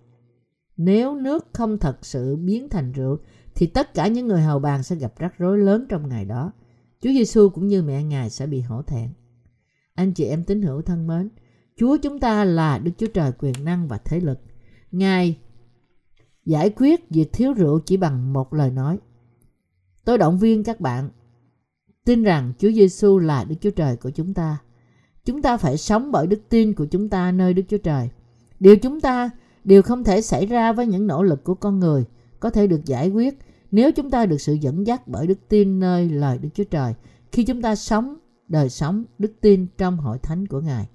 Nếu 0.77 1.15
nước 1.15 1.47
không 1.53 1.77
thật 1.77 2.05
sự 2.05 2.35
biến 2.35 2.69
thành 2.69 2.91
rượu 2.91 3.17
thì 3.61 3.67
tất 3.67 3.93
cả 3.93 4.07
những 4.07 4.27
người 4.27 4.41
hầu 4.41 4.59
bàn 4.59 4.83
sẽ 4.83 4.95
gặp 4.95 5.13
rắc 5.19 5.37
rối 5.37 5.57
lớn 5.57 5.85
trong 5.89 6.09
ngày 6.09 6.25
đó. 6.25 6.51
Chúa 7.01 7.09
Giêsu 7.09 7.49
cũng 7.49 7.67
như 7.67 7.83
mẹ 7.83 8.03
Ngài 8.03 8.29
sẽ 8.29 8.47
bị 8.47 8.61
hổ 8.61 8.81
thẹn. 8.81 9.09
Anh 9.93 10.13
chị 10.13 10.25
em 10.25 10.43
tín 10.43 10.61
hữu 10.61 10.81
thân 10.81 11.07
mến, 11.07 11.29
Chúa 11.77 11.97
chúng 11.97 12.19
ta 12.19 12.43
là 12.43 12.77
Đức 12.77 12.91
Chúa 12.97 13.07
Trời 13.07 13.31
quyền 13.39 13.53
năng 13.63 13.87
và 13.87 13.97
thế 13.97 14.19
lực. 14.19 14.39
Ngài 14.91 15.37
giải 16.45 16.69
quyết 16.69 17.09
việc 17.09 17.33
thiếu 17.33 17.53
rượu 17.53 17.79
chỉ 17.79 17.97
bằng 17.97 18.33
một 18.33 18.53
lời 18.53 18.71
nói. 18.71 18.99
Tôi 20.05 20.17
động 20.17 20.39
viên 20.39 20.63
các 20.63 20.79
bạn 20.79 21.09
tin 22.05 22.23
rằng 22.23 22.53
Chúa 22.59 22.71
Giêsu 22.71 23.19
là 23.19 23.43
Đức 23.43 23.55
Chúa 23.61 23.71
Trời 23.71 23.95
của 23.95 24.09
chúng 24.09 24.33
ta. 24.33 24.57
Chúng 25.25 25.41
ta 25.41 25.57
phải 25.57 25.77
sống 25.77 26.11
bởi 26.11 26.27
đức 26.27 26.41
tin 26.49 26.73
của 26.73 26.85
chúng 26.85 27.09
ta 27.09 27.31
nơi 27.31 27.53
Đức 27.53 27.63
Chúa 27.69 27.77
Trời. 27.77 28.09
Điều 28.59 28.75
chúng 28.75 29.01
ta, 29.01 29.29
điều 29.63 29.81
không 29.81 30.03
thể 30.03 30.21
xảy 30.21 30.45
ra 30.45 30.73
với 30.73 30.87
những 30.87 31.07
nỗ 31.07 31.23
lực 31.23 31.43
của 31.43 31.55
con 31.55 31.79
người 31.79 32.05
có 32.39 32.49
thể 32.49 32.67
được 32.67 32.85
giải 32.85 33.09
quyết 33.09 33.39
nếu 33.71 33.91
chúng 33.91 34.09
ta 34.09 34.25
được 34.25 34.41
sự 34.41 34.53
dẫn 34.53 34.87
dắt 34.87 35.07
bởi 35.07 35.27
đức 35.27 35.39
tin 35.49 35.79
nơi 35.79 36.09
lời 36.09 36.37
Đức 36.37 36.49
Chúa 36.53 36.63
Trời, 36.63 36.93
khi 37.31 37.43
chúng 37.43 37.61
ta 37.61 37.75
sống 37.75 38.17
đời 38.47 38.69
sống 38.69 39.03
đức 39.17 39.33
tin 39.41 39.67
trong 39.77 39.97
hội 39.97 40.17
thánh 40.17 40.47
của 40.47 40.61
Ngài. 40.61 40.87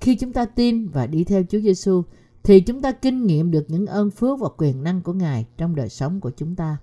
Khi 0.00 0.16
chúng 0.16 0.32
ta 0.32 0.44
tin 0.44 0.88
và 0.88 1.06
đi 1.06 1.24
theo 1.24 1.42
Chúa 1.48 1.60
Giêsu 1.60 2.02
thì 2.42 2.60
chúng 2.60 2.82
ta 2.82 2.92
kinh 2.92 3.26
nghiệm 3.26 3.50
được 3.50 3.64
những 3.68 3.86
ơn 3.86 4.10
phước 4.10 4.40
và 4.40 4.48
quyền 4.58 4.82
năng 4.82 5.02
của 5.02 5.12
Ngài 5.12 5.46
trong 5.56 5.76
đời 5.76 5.88
sống 5.88 6.20
của 6.20 6.30
chúng 6.30 6.56
ta. 6.56 6.76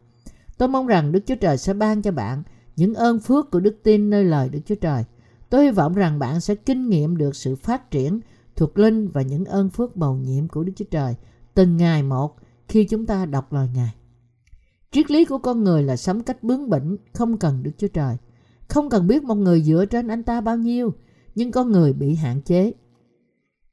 Tôi 0.57 0.67
mong 0.67 0.87
rằng 0.87 1.11
Đức 1.11 1.19
Chúa 1.25 1.35
Trời 1.35 1.57
sẽ 1.57 1.73
ban 1.73 2.01
cho 2.01 2.11
bạn 2.11 2.43
những 2.75 2.93
ơn 2.93 3.19
phước 3.19 3.51
của 3.51 3.59
đức 3.59 3.79
tin 3.83 4.09
nơi 4.09 4.23
lời 4.23 4.49
Đức 4.49 4.59
Chúa 4.65 4.75
Trời. 4.75 5.03
Tôi 5.49 5.65
hy 5.65 5.71
vọng 5.71 5.93
rằng 5.93 6.19
bạn 6.19 6.41
sẽ 6.41 6.55
kinh 6.55 6.89
nghiệm 6.89 7.17
được 7.17 7.35
sự 7.35 7.55
phát 7.55 7.91
triển 7.91 8.19
thuộc 8.55 8.77
linh 8.77 9.07
và 9.07 9.21
những 9.21 9.45
ơn 9.45 9.69
phước 9.69 9.95
bầu 9.95 10.15
nhiệm 10.15 10.47
của 10.47 10.63
Đức 10.63 10.73
Chúa 10.75 10.85
Trời 10.91 11.15
từng 11.53 11.77
ngày 11.77 12.03
một 12.03 12.35
khi 12.67 12.85
chúng 12.85 13.05
ta 13.05 13.25
đọc 13.25 13.53
lời 13.53 13.67
Ngài. 13.75 13.93
Triết 14.91 15.11
lý 15.11 15.25
của 15.25 15.37
con 15.37 15.63
người 15.63 15.83
là 15.83 15.95
sống 15.95 16.23
cách 16.23 16.43
bướng 16.43 16.69
bỉnh, 16.69 16.97
không 17.13 17.37
cần 17.37 17.63
Đức 17.63 17.71
Chúa 17.77 17.87
Trời. 17.87 18.17
Không 18.67 18.89
cần 18.89 19.07
biết 19.07 19.23
một 19.23 19.35
người 19.35 19.61
dựa 19.61 19.85
trên 19.85 20.07
anh 20.07 20.23
ta 20.23 20.41
bao 20.41 20.57
nhiêu, 20.57 20.93
nhưng 21.35 21.51
con 21.51 21.71
người 21.71 21.93
bị 21.93 22.15
hạn 22.15 22.41
chế. 22.41 22.73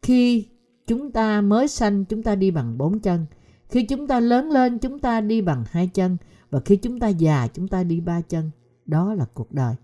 Khi 0.03 0.49
chúng 0.87 1.13
ta 1.13 1.41
mới 1.41 1.69
sanh, 1.69 2.05
chúng 2.05 2.23
ta 2.23 2.35
đi 2.35 2.51
bằng 2.51 2.79
bốn 2.79 3.01
chân. 3.01 3.27
Khi 3.69 3.83
chúng 3.83 4.07
ta 4.07 4.21
lớn 4.21 4.51
lên, 4.51 4.79
chúng 4.79 4.99
ta 4.99 5.21
đi 5.21 5.41
bằng 5.41 5.65
hai 5.71 5.87
chân. 5.95 6.17
Và 6.51 6.61
khi 6.61 6.77
chúng 6.77 7.01
ta 7.01 7.09
già, 7.09 7.49
chúng 7.55 7.69
ta 7.69 7.85
đi 7.85 8.01
ba 8.01 8.21
chân. 8.21 8.51
Đó 8.87 9.15
là 9.15 9.25
cuộc 9.35 9.53
đời. 9.53 9.75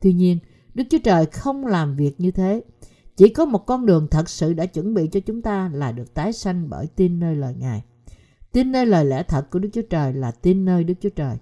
Tuy 0.00 0.12
nhiên, 0.12 0.38
Đức 0.74 0.84
Chúa 0.90 0.98
Trời 0.98 1.26
không 1.26 1.66
làm 1.66 1.96
việc 1.96 2.20
như 2.20 2.30
thế. 2.30 2.62
Chỉ 3.16 3.28
có 3.28 3.44
một 3.44 3.66
con 3.66 3.86
đường 3.86 4.06
thật 4.10 4.28
sự 4.28 4.52
đã 4.52 4.66
chuẩn 4.66 4.94
bị 4.94 5.08
cho 5.12 5.20
chúng 5.20 5.42
ta 5.42 5.70
là 5.74 5.92
được 5.92 6.14
tái 6.14 6.32
sanh 6.32 6.70
bởi 6.70 6.86
tin 6.86 7.20
nơi 7.20 7.36
lời 7.36 7.54
Ngài. 7.58 7.82
Tin 8.52 8.72
nơi 8.72 8.86
lời 8.86 9.04
lẽ 9.04 9.22
thật 9.22 9.50
của 9.50 9.58
Đức 9.58 9.68
Chúa 9.72 9.82
Trời 9.90 10.12
là 10.12 10.30
tin 10.30 10.64
nơi 10.64 10.84
Đức 10.84 10.94
Chúa 11.00 11.08
Trời. 11.08 11.36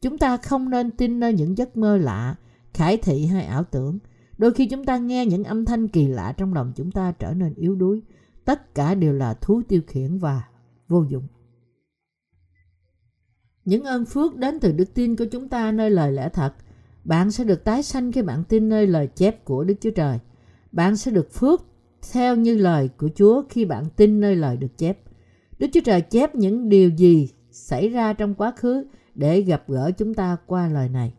Chúng 0.00 0.18
ta 0.18 0.36
không 0.36 0.70
nên 0.70 0.90
tin 0.90 1.20
nơi 1.20 1.32
những 1.32 1.58
giấc 1.58 1.76
mơ 1.76 1.96
lạ, 1.96 2.36
khải 2.74 2.96
thị 2.96 3.26
hay 3.26 3.44
ảo 3.44 3.64
tưởng. 3.64 3.98
Đôi 4.38 4.52
khi 4.52 4.66
chúng 4.66 4.84
ta 4.84 4.98
nghe 4.98 5.26
những 5.26 5.44
âm 5.44 5.64
thanh 5.64 5.88
kỳ 5.88 6.06
lạ 6.06 6.34
trong 6.36 6.54
lòng 6.54 6.72
chúng 6.76 6.90
ta 6.90 7.12
trở 7.18 7.34
nên 7.34 7.54
yếu 7.54 7.74
đuối. 7.74 8.02
Tất 8.44 8.74
cả 8.74 8.94
đều 8.94 9.12
là 9.12 9.34
thú 9.34 9.62
tiêu 9.68 9.80
khiển 9.86 10.18
và 10.18 10.42
vô 10.88 11.04
dụng. 11.08 11.26
Những 13.64 13.84
ơn 13.84 14.04
phước 14.04 14.36
đến 14.36 14.60
từ 14.60 14.72
đức 14.72 14.94
tin 14.94 15.16
của 15.16 15.24
chúng 15.24 15.48
ta 15.48 15.72
nơi 15.72 15.90
lời 15.90 16.12
lẽ 16.12 16.28
thật. 16.28 16.54
Bạn 17.04 17.30
sẽ 17.30 17.44
được 17.44 17.64
tái 17.64 17.82
sanh 17.82 18.12
khi 18.12 18.22
bạn 18.22 18.44
tin 18.44 18.68
nơi 18.68 18.86
lời 18.86 19.06
chép 19.06 19.44
của 19.44 19.64
Đức 19.64 19.74
Chúa 19.80 19.90
Trời. 19.90 20.18
Bạn 20.72 20.96
sẽ 20.96 21.10
được 21.10 21.32
phước 21.32 21.66
theo 22.12 22.36
như 22.36 22.56
lời 22.56 22.90
của 22.98 23.08
Chúa 23.14 23.42
khi 23.48 23.64
bạn 23.64 23.84
tin 23.96 24.20
nơi 24.20 24.36
lời 24.36 24.56
được 24.56 24.78
chép. 24.78 24.98
Đức 25.64 25.70
Chúa 25.72 25.80
Trời 25.80 26.00
chép 26.00 26.34
những 26.34 26.68
điều 26.68 26.90
gì 26.90 27.28
xảy 27.50 27.88
ra 27.88 28.12
trong 28.12 28.34
quá 28.34 28.52
khứ 28.56 28.86
để 29.14 29.40
gặp 29.40 29.64
gỡ 29.68 29.90
chúng 29.98 30.14
ta 30.14 30.36
qua 30.46 30.68
lời 30.68 30.88
này. 30.88 31.14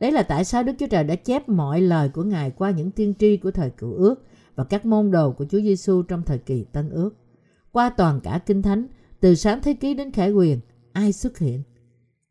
Đấy 0.00 0.12
là 0.12 0.22
tại 0.22 0.44
sao 0.44 0.62
Đức 0.62 0.72
Chúa 0.78 0.86
Trời 0.86 1.04
đã 1.04 1.14
chép 1.14 1.48
mọi 1.48 1.80
lời 1.80 2.08
của 2.08 2.22
Ngài 2.22 2.50
qua 2.50 2.70
những 2.70 2.90
tiên 2.90 3.14
tri 3.18 3.36
của 3.36 3.50
thời 3.50 3.70
cựu 3.70 3.94
ước 3.94 4.14
và 4.54 4.64
các 4.64 4.86
môn 4.86 5.10
đồ 5.10 5.32
của 5.32 5.44
Chúa 5.44 5.60
Giêsu 5.60 6.02
trong 6.02 6.22
thời 6.22 6.38
kỳ 6.38 6.64
Tân 6.72 6.90
ước. 6.90 7.10
Qua 7.72 7.90
toàn 7.90 8.20
cả 8.20 8.40
Kinh 8.46 8.62
Thánh, 8.62 8.86
từ 9.20 9.34
sáng 9.34 9.60
thế 9.62 9.74
ký 9.74 9.94
đến 9.94 10.12
khải 10.12 10.32
quyền, 10.32 10.60
ai 10.92 11.12
xuất 11.12 11.38
hiện? 11.38 11.62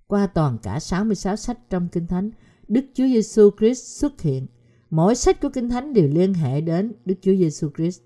Qua 0.07 0.27
toàn 0.27 0.57
cả 0.63 0.79
66 0.79 1.35
sách 1.35 1.69
trong 1.69 1.87
Kinh 1.91 2.07
Thánh, 2.07 2.31
Đức 2.67 2.85
Chúa 2.93 3.07
Giêsu 3.07 3.49
Christ 3.59 3.83
xuất 3.99 4.21
hiện. 4.21 4.47
Mỗi 4.89 5.15
sách 5.15 5.41
của 5.41 5.49
Kinh 5.49 5.69
Thánh 5.69 5.93
đều 5.93 6.07
liên 6.07 6.33
hệ 6.33 6.61
đến 6.61 6.93
Đức 7.05 7.15
Chúa 7.21 7.35
Giêsu 7.35 7.69
Christ. 7.77 8.01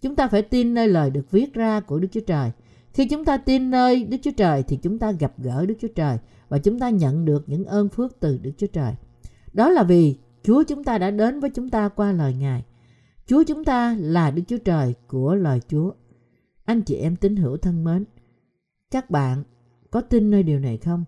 Chúng 0.00 0.16
ta 0.16 0.28
phải 0.28 0.42
tin 0.42 0.74
nơi 0.74 0.88
lời 0.88 1.10
được 1.10 1.30
viết 1.30 1.54
ra 1.54 1.80
của 1.80 1.98
Đức 1.98 2.08
Chúa 2.12 2.20
Trời. 2.20 2.50
Khi 2.96 3.08
chúng 3.08 3.24
ta 3.24 3.36
tin 3.36 3.70
nơi 3.70 4.04
Đức 4.04 4.16
Chúa 4.22 4.30
Trời 4.36 4.62
thì 4.62 4.76
chúng 4.76 4.98
ta 4.98 5.12
gặp 5.12 5.32
gỡ 5.38 5.66
Đức 5.66 5.74
Chúa 5.80 5.88
Trời 5.88 6.18
và 6.48 6.58
chúng 6.58 6.78
ta 6.78 6.90
nhận 6.90 7.24
được 7.24 7.44
những 7.46 7.64
ơn 7.64 7.88
phước 7.88 8.20
từ 8.20 8.38
Đức 8.38 8.50
Chúa 8.56 8.66
Trời. 8.66 8.94
Đó 9.52 9.70
là 9.70 9.82
vì 9.82 10.16
Chúa 10.42 10.62
chúng 10.62 10.84
ta 10.84 10.98
đã 10.98 11.10
đến 11.10 11.40
với 11.40 11.50
chúng 11.50 11.70
ta 11.70 11.88
qua 11.88 12.12
lời 12.12 12.34
Ngài. 12.34 12.64
Chúa 13.26 13.42
chúng 13.42 13.64
ta 13.64 13.96
là 14.00 14.30
Đức 14.30 14.42
Chúa 14.46 14.58
Trời 14.58 14.94
của 15.06 15.34
lời 15.34 15.60
Chúa. 15.68 15.92
Anh 16.64 16.82
chị 16.82 16.94
em 16.94 17.16
tín 17.16 17.36
hữu 17.36 17.56
thân 17.56 17.84
mến, 17.84 18.04
các 18.90 19.10
bạn 19.10 19.44
có 19.90 20.00
tin 20.00 20.30
nơi 20.30 20.42
điều 20.42 20.58
này 20.58 20.76
không? 20.76 21.04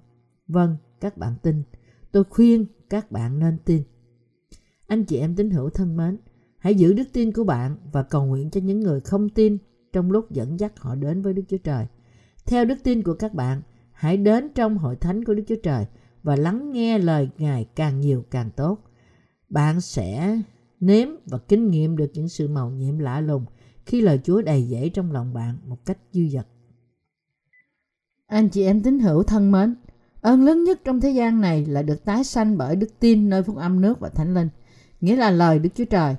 Vâng, 0.49 0.77
các 1.01 1.17
bạn 1.17 1.35
tin. 1.43 1.63
Tôi 2.13 2.25
khuyên 2.25 2.67
các 2.91 3.13
bạn 3.13 3.39
nên 3.39 3.59
tin. 3.65 3.83
Anh 4.87 5.05
chị 5.05 5.17
em 5.17 5.37
tín 5.37 5.51
hữu 5.51 5.71
thân 5.71 5.97
mến, 5.97 6.17
hãy 6.59 6.75
giữ 6.75 6.93
đức 6.93 7.09
tin 7.13 7.33
của 7.33 7.45
bạn 7.45 7.77
và 7.93 8.03
cầu 8.03 8.27
nguyện 8.27 8.51
cho 8.51 8.61
những 8.61 8.81
người 8.81 9.01
không 9.01 9.29
tin 9.29 9.59
trong 9.93 10.11
lúc 10.11 10.31
dẫn 10.31 10.61
dắt 10.61 10.73
họ 10.79 10.95
đến 10.95 11.23
với 11.23 11.33
Đức 11.33 11.43
Chúa 11.49 11.59
Trời. 11.59 11.87
Theo 12.47 12.65
đức 12.65 12.79
tin 12.85 13.03
của 13.03 13.15
các 13.15 13.35
bạn, 13.35 13.63
hãy 13.93 14.17
đến 14.17 14.49
trong 14.55 14.79
hội 14.79 14.97
thánh 14.97 15.25
của 15.25 15.35
Đức 15.35 15.43
Chúa 15.49 15.57
Trời 15.63 15.87
và 16.23 16.37
lắng 16.37 16.73
nghe 16.73 16.99
lời 16.99 17.29
Ngài 17.39 17.65
càng 17.65 18.01
nhiều 18.01 18.25
càng 18.31 18.51
tốt. 18.57 18.79
Bạn 19.49 19.81
sẽ 19.81 20.41
nếm 20.81 21.09
và 21.27 21.39
kinh 21.39 21.71
nghiệm 21.71 21.97
được 21.97 22.11
những 22.15 22.29
sự 22.29 22.49
màu 22.49 22.71
nhiệm 22.71 22.99
lạ 22.99 23.21
lùng 23.21 23.45
khi 23.87 24.01
lời 24.01 24.21
Chúa 24.25 24.43
đầy 24.43 24.63
dẫy 24.63 24.91
trong 24.91 25.13
lòng 25.13 25.35
bạn 25.35 25.57
một 25.67 25.87
cách 25.87 25.99
dư 26.13 26.29
dật. 26.29 26.47
Anh 28.27 28.49
chị 28.49 28.65
em 28.65 28.83
tín 28.83 28.99
hữu 28.99 29.23
thân 29.23 29.53
mến, 29.53 29.75
ơn 30.21 30.45
lớn 30.45 30.65
nhất 30.65 30.81
trong 30.85 31.01
thế 31.01 31.11
gian 31.11 31.41
này 31.41 31.67
là 31.67 31.83
được 31.83 32.05
tái 32.05 32.25
sanh 32.25 32.59
bởi 32.59 32.77
đức 32.77 32.89
tin 33.01 33.29
nơi 33.29 33.43
phúc 33.43 33.57
âm 33.57 33.81
nước 33.81 34.01
và 34.01 34.09
thánh 34.09 34.35
linh, 34.35 34.49
nghĩa 35.01 35.17
là 35.17 35.31
lời 35.31 35.59
Đức 35.59 35.71
Chúa 35.75 35.85
Trời. 35.85 36.17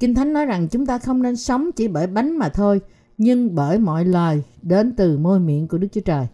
Kinh 0.00 0.14
Thánh 0.14 0.32
nói 0.32 0.46
rằng 0.46 0.68
chúng 0.68 0.86
ta 0.86 0.98
không 0.98 1.22
nên 1.22 1.36
sống 1.36 1.70
chỉ 1.76 1.88
bởi 1.88 2.06
bánh 2.06 2.38
mà 2.38 2.48
thôi, 2.48 2.80
nhưng 3.22 3.54
bởi 3.54 3.78
mọi 3.78 4.04
lời 4.04 4.42
đến 4.62 4.94
từ 4.96 5.18
môi 5.18 5.40
miệng 5.40 5.68
của 5.68 5.78
Đức 5.78 5.88
Chúa 5.92 6.00
Trời. 6.00 6.26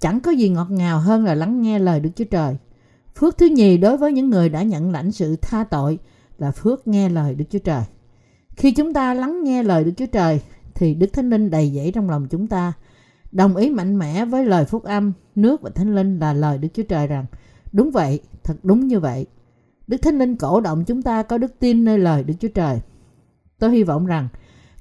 Chẳng 0.00 0.20
có 0.20 0.30
gì 0.30 0.48
ngọt 0.48 0.70
ngào 0.70 0.98
hơn 0.98 1.24
là 1.24 1.34
lắng 1.34 1.62
nghe 1.62 1.78
lời 1.78 2.00
Đức 2.00 2.10
Chúa 2.16 2.24
Trời. 2.24 2.56
Phước 3.14 3.38
thứ 3.38 3.46
nhì 3.46 3.78
đối 3.78 3.96
với 3.96 4.12
những 4.12 4.30
người 4.30 4.48
đã 4.48 4.62
nhận 4.62 4.90
lãnh 4.90 5.12
sự 5.12 5.36
tha 5.36 5.64
tội 5.64 5.98
là 6.38 6.50
phước 6.50 6.88
nghe 6.88 7.08
lời 7.08 7.34
Đức 7.34 7.44
Chúa 7.50 7.58
Trời. 7.58 7.82
Khi 8.56 8.72
chúng 8.72 8.92
ta 8.92 9.14
lắng 9.14 9.44
nghe 9.44 9.62
lời 9.62 9.84
Đức 9.84 9.92
Chúa 9.96 10.06
Trời 10.06 10.40
thì 10.74 10.94
Đức 10.94 11.06
Thánh 11.12 11.30
Linh 11.30 11.50
đầy 11.50 11.72
dẫy 11.76 11.92
trong 11.92 12.10
lòng 12.10 12.26
chúng 12.30 12.46
ta. 12.46 12.72
Đồng 13.32 13.56
ý 13.56 13.70
mạnh 13.70 13.98
mẽ 13.98 14.24
với 14.24 14.44
lời 14.44 14.64
phúc 14.64 14.84
âm, 14.84 15.12
nước 15.34 15.62
và 15.62 15.70
Thánh 15.70 15.94
Linh 15.94 16.18
là 16.18 16.32
lời 16.32 16.58
Đức 16.58 16.68
Chúa 16.74 16.82
Trời 16.82 17.06
rằng 17.06 17.26
đúng 17.72 17.90
vậy, 17.90 18.20
thật 18.44 18.56
đúng 18.62 18.86
như 18.86 19.00
vậy. 19.00 19.26
Đức 19.86 19.96
Thánh 19.96 20.18
Linh 20.18 20.36
cổ 20.36 20.60
động 20.60 20.84
chúng 20.84 21.02
ta 21.02 21.22
có 21.22 21.38
đức 21.38 21.58
tin 21.58 21.84
nơi 21.84 21.98
lời 21.98 22.24
Đức 22.24 22.34
Chúa 22.40 22.48
Trời. 22.48 22.80
Tôi 23.58 23.70
hy 23.70 23.82
vọng 23.82 24.06
rằng 24.06 24.28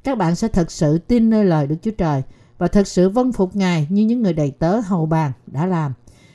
các 0.06 0.18
bạn 0.18 0.36
sẽ 0.36 0.48
thật 0.48 0.72
sự 0.72 0.98
tin 0.98 1.30
nơi 1.30 1.46
lời 1.46 1.68
Đức 1.68 1.76
Chúa 1.82 1.92
Trời 1.92 2.24
và 2.58 2.68
thật 2.68 2.88
sự 2.88 3.10
vâng 3.10 3.32
phục 3.32 3.56
Ngài 3.56 3.88
như 3.90 4.04
những 4.06 4.22
người 4.22 4.34
đầy 4.34 4.52
tớ 4.52 4.80
hầu 4.80 5.06
bàn 5.06 5.32
đã 5.48 5.66
làm. 5.66 5.94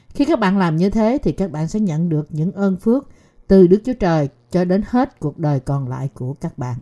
Khi 0.09 0.25
các 0.25 0.41
bạn 0.41 0.59
làm 0.59 0.77
như 0.77 0.91
thế 0.91 1.19
thì 1.23 1.33
các 1.33 1.51
bạn 1.51 1.69
sẽ 1.69 1.81
nhận 1.81 2.09
được 2.09 2.27
những 2.31 2.53
ơn 2.53 2.77
phước 2.77 3.09
từ 3.47 3.67
Đức 3.67 3.81
Chúa 3.85 3.93
Trời 3.93 4.29
cho 4.51 4.65
đến 4.65 4.83
hết 4.87 5.21
cuộc 5.21 5.39
đời 5.39 5.61
còn 5.61 5.89
lại 5.89 6.09
của 6.15 6.35
các 6.35 6.59
bạn. 6.59 6.77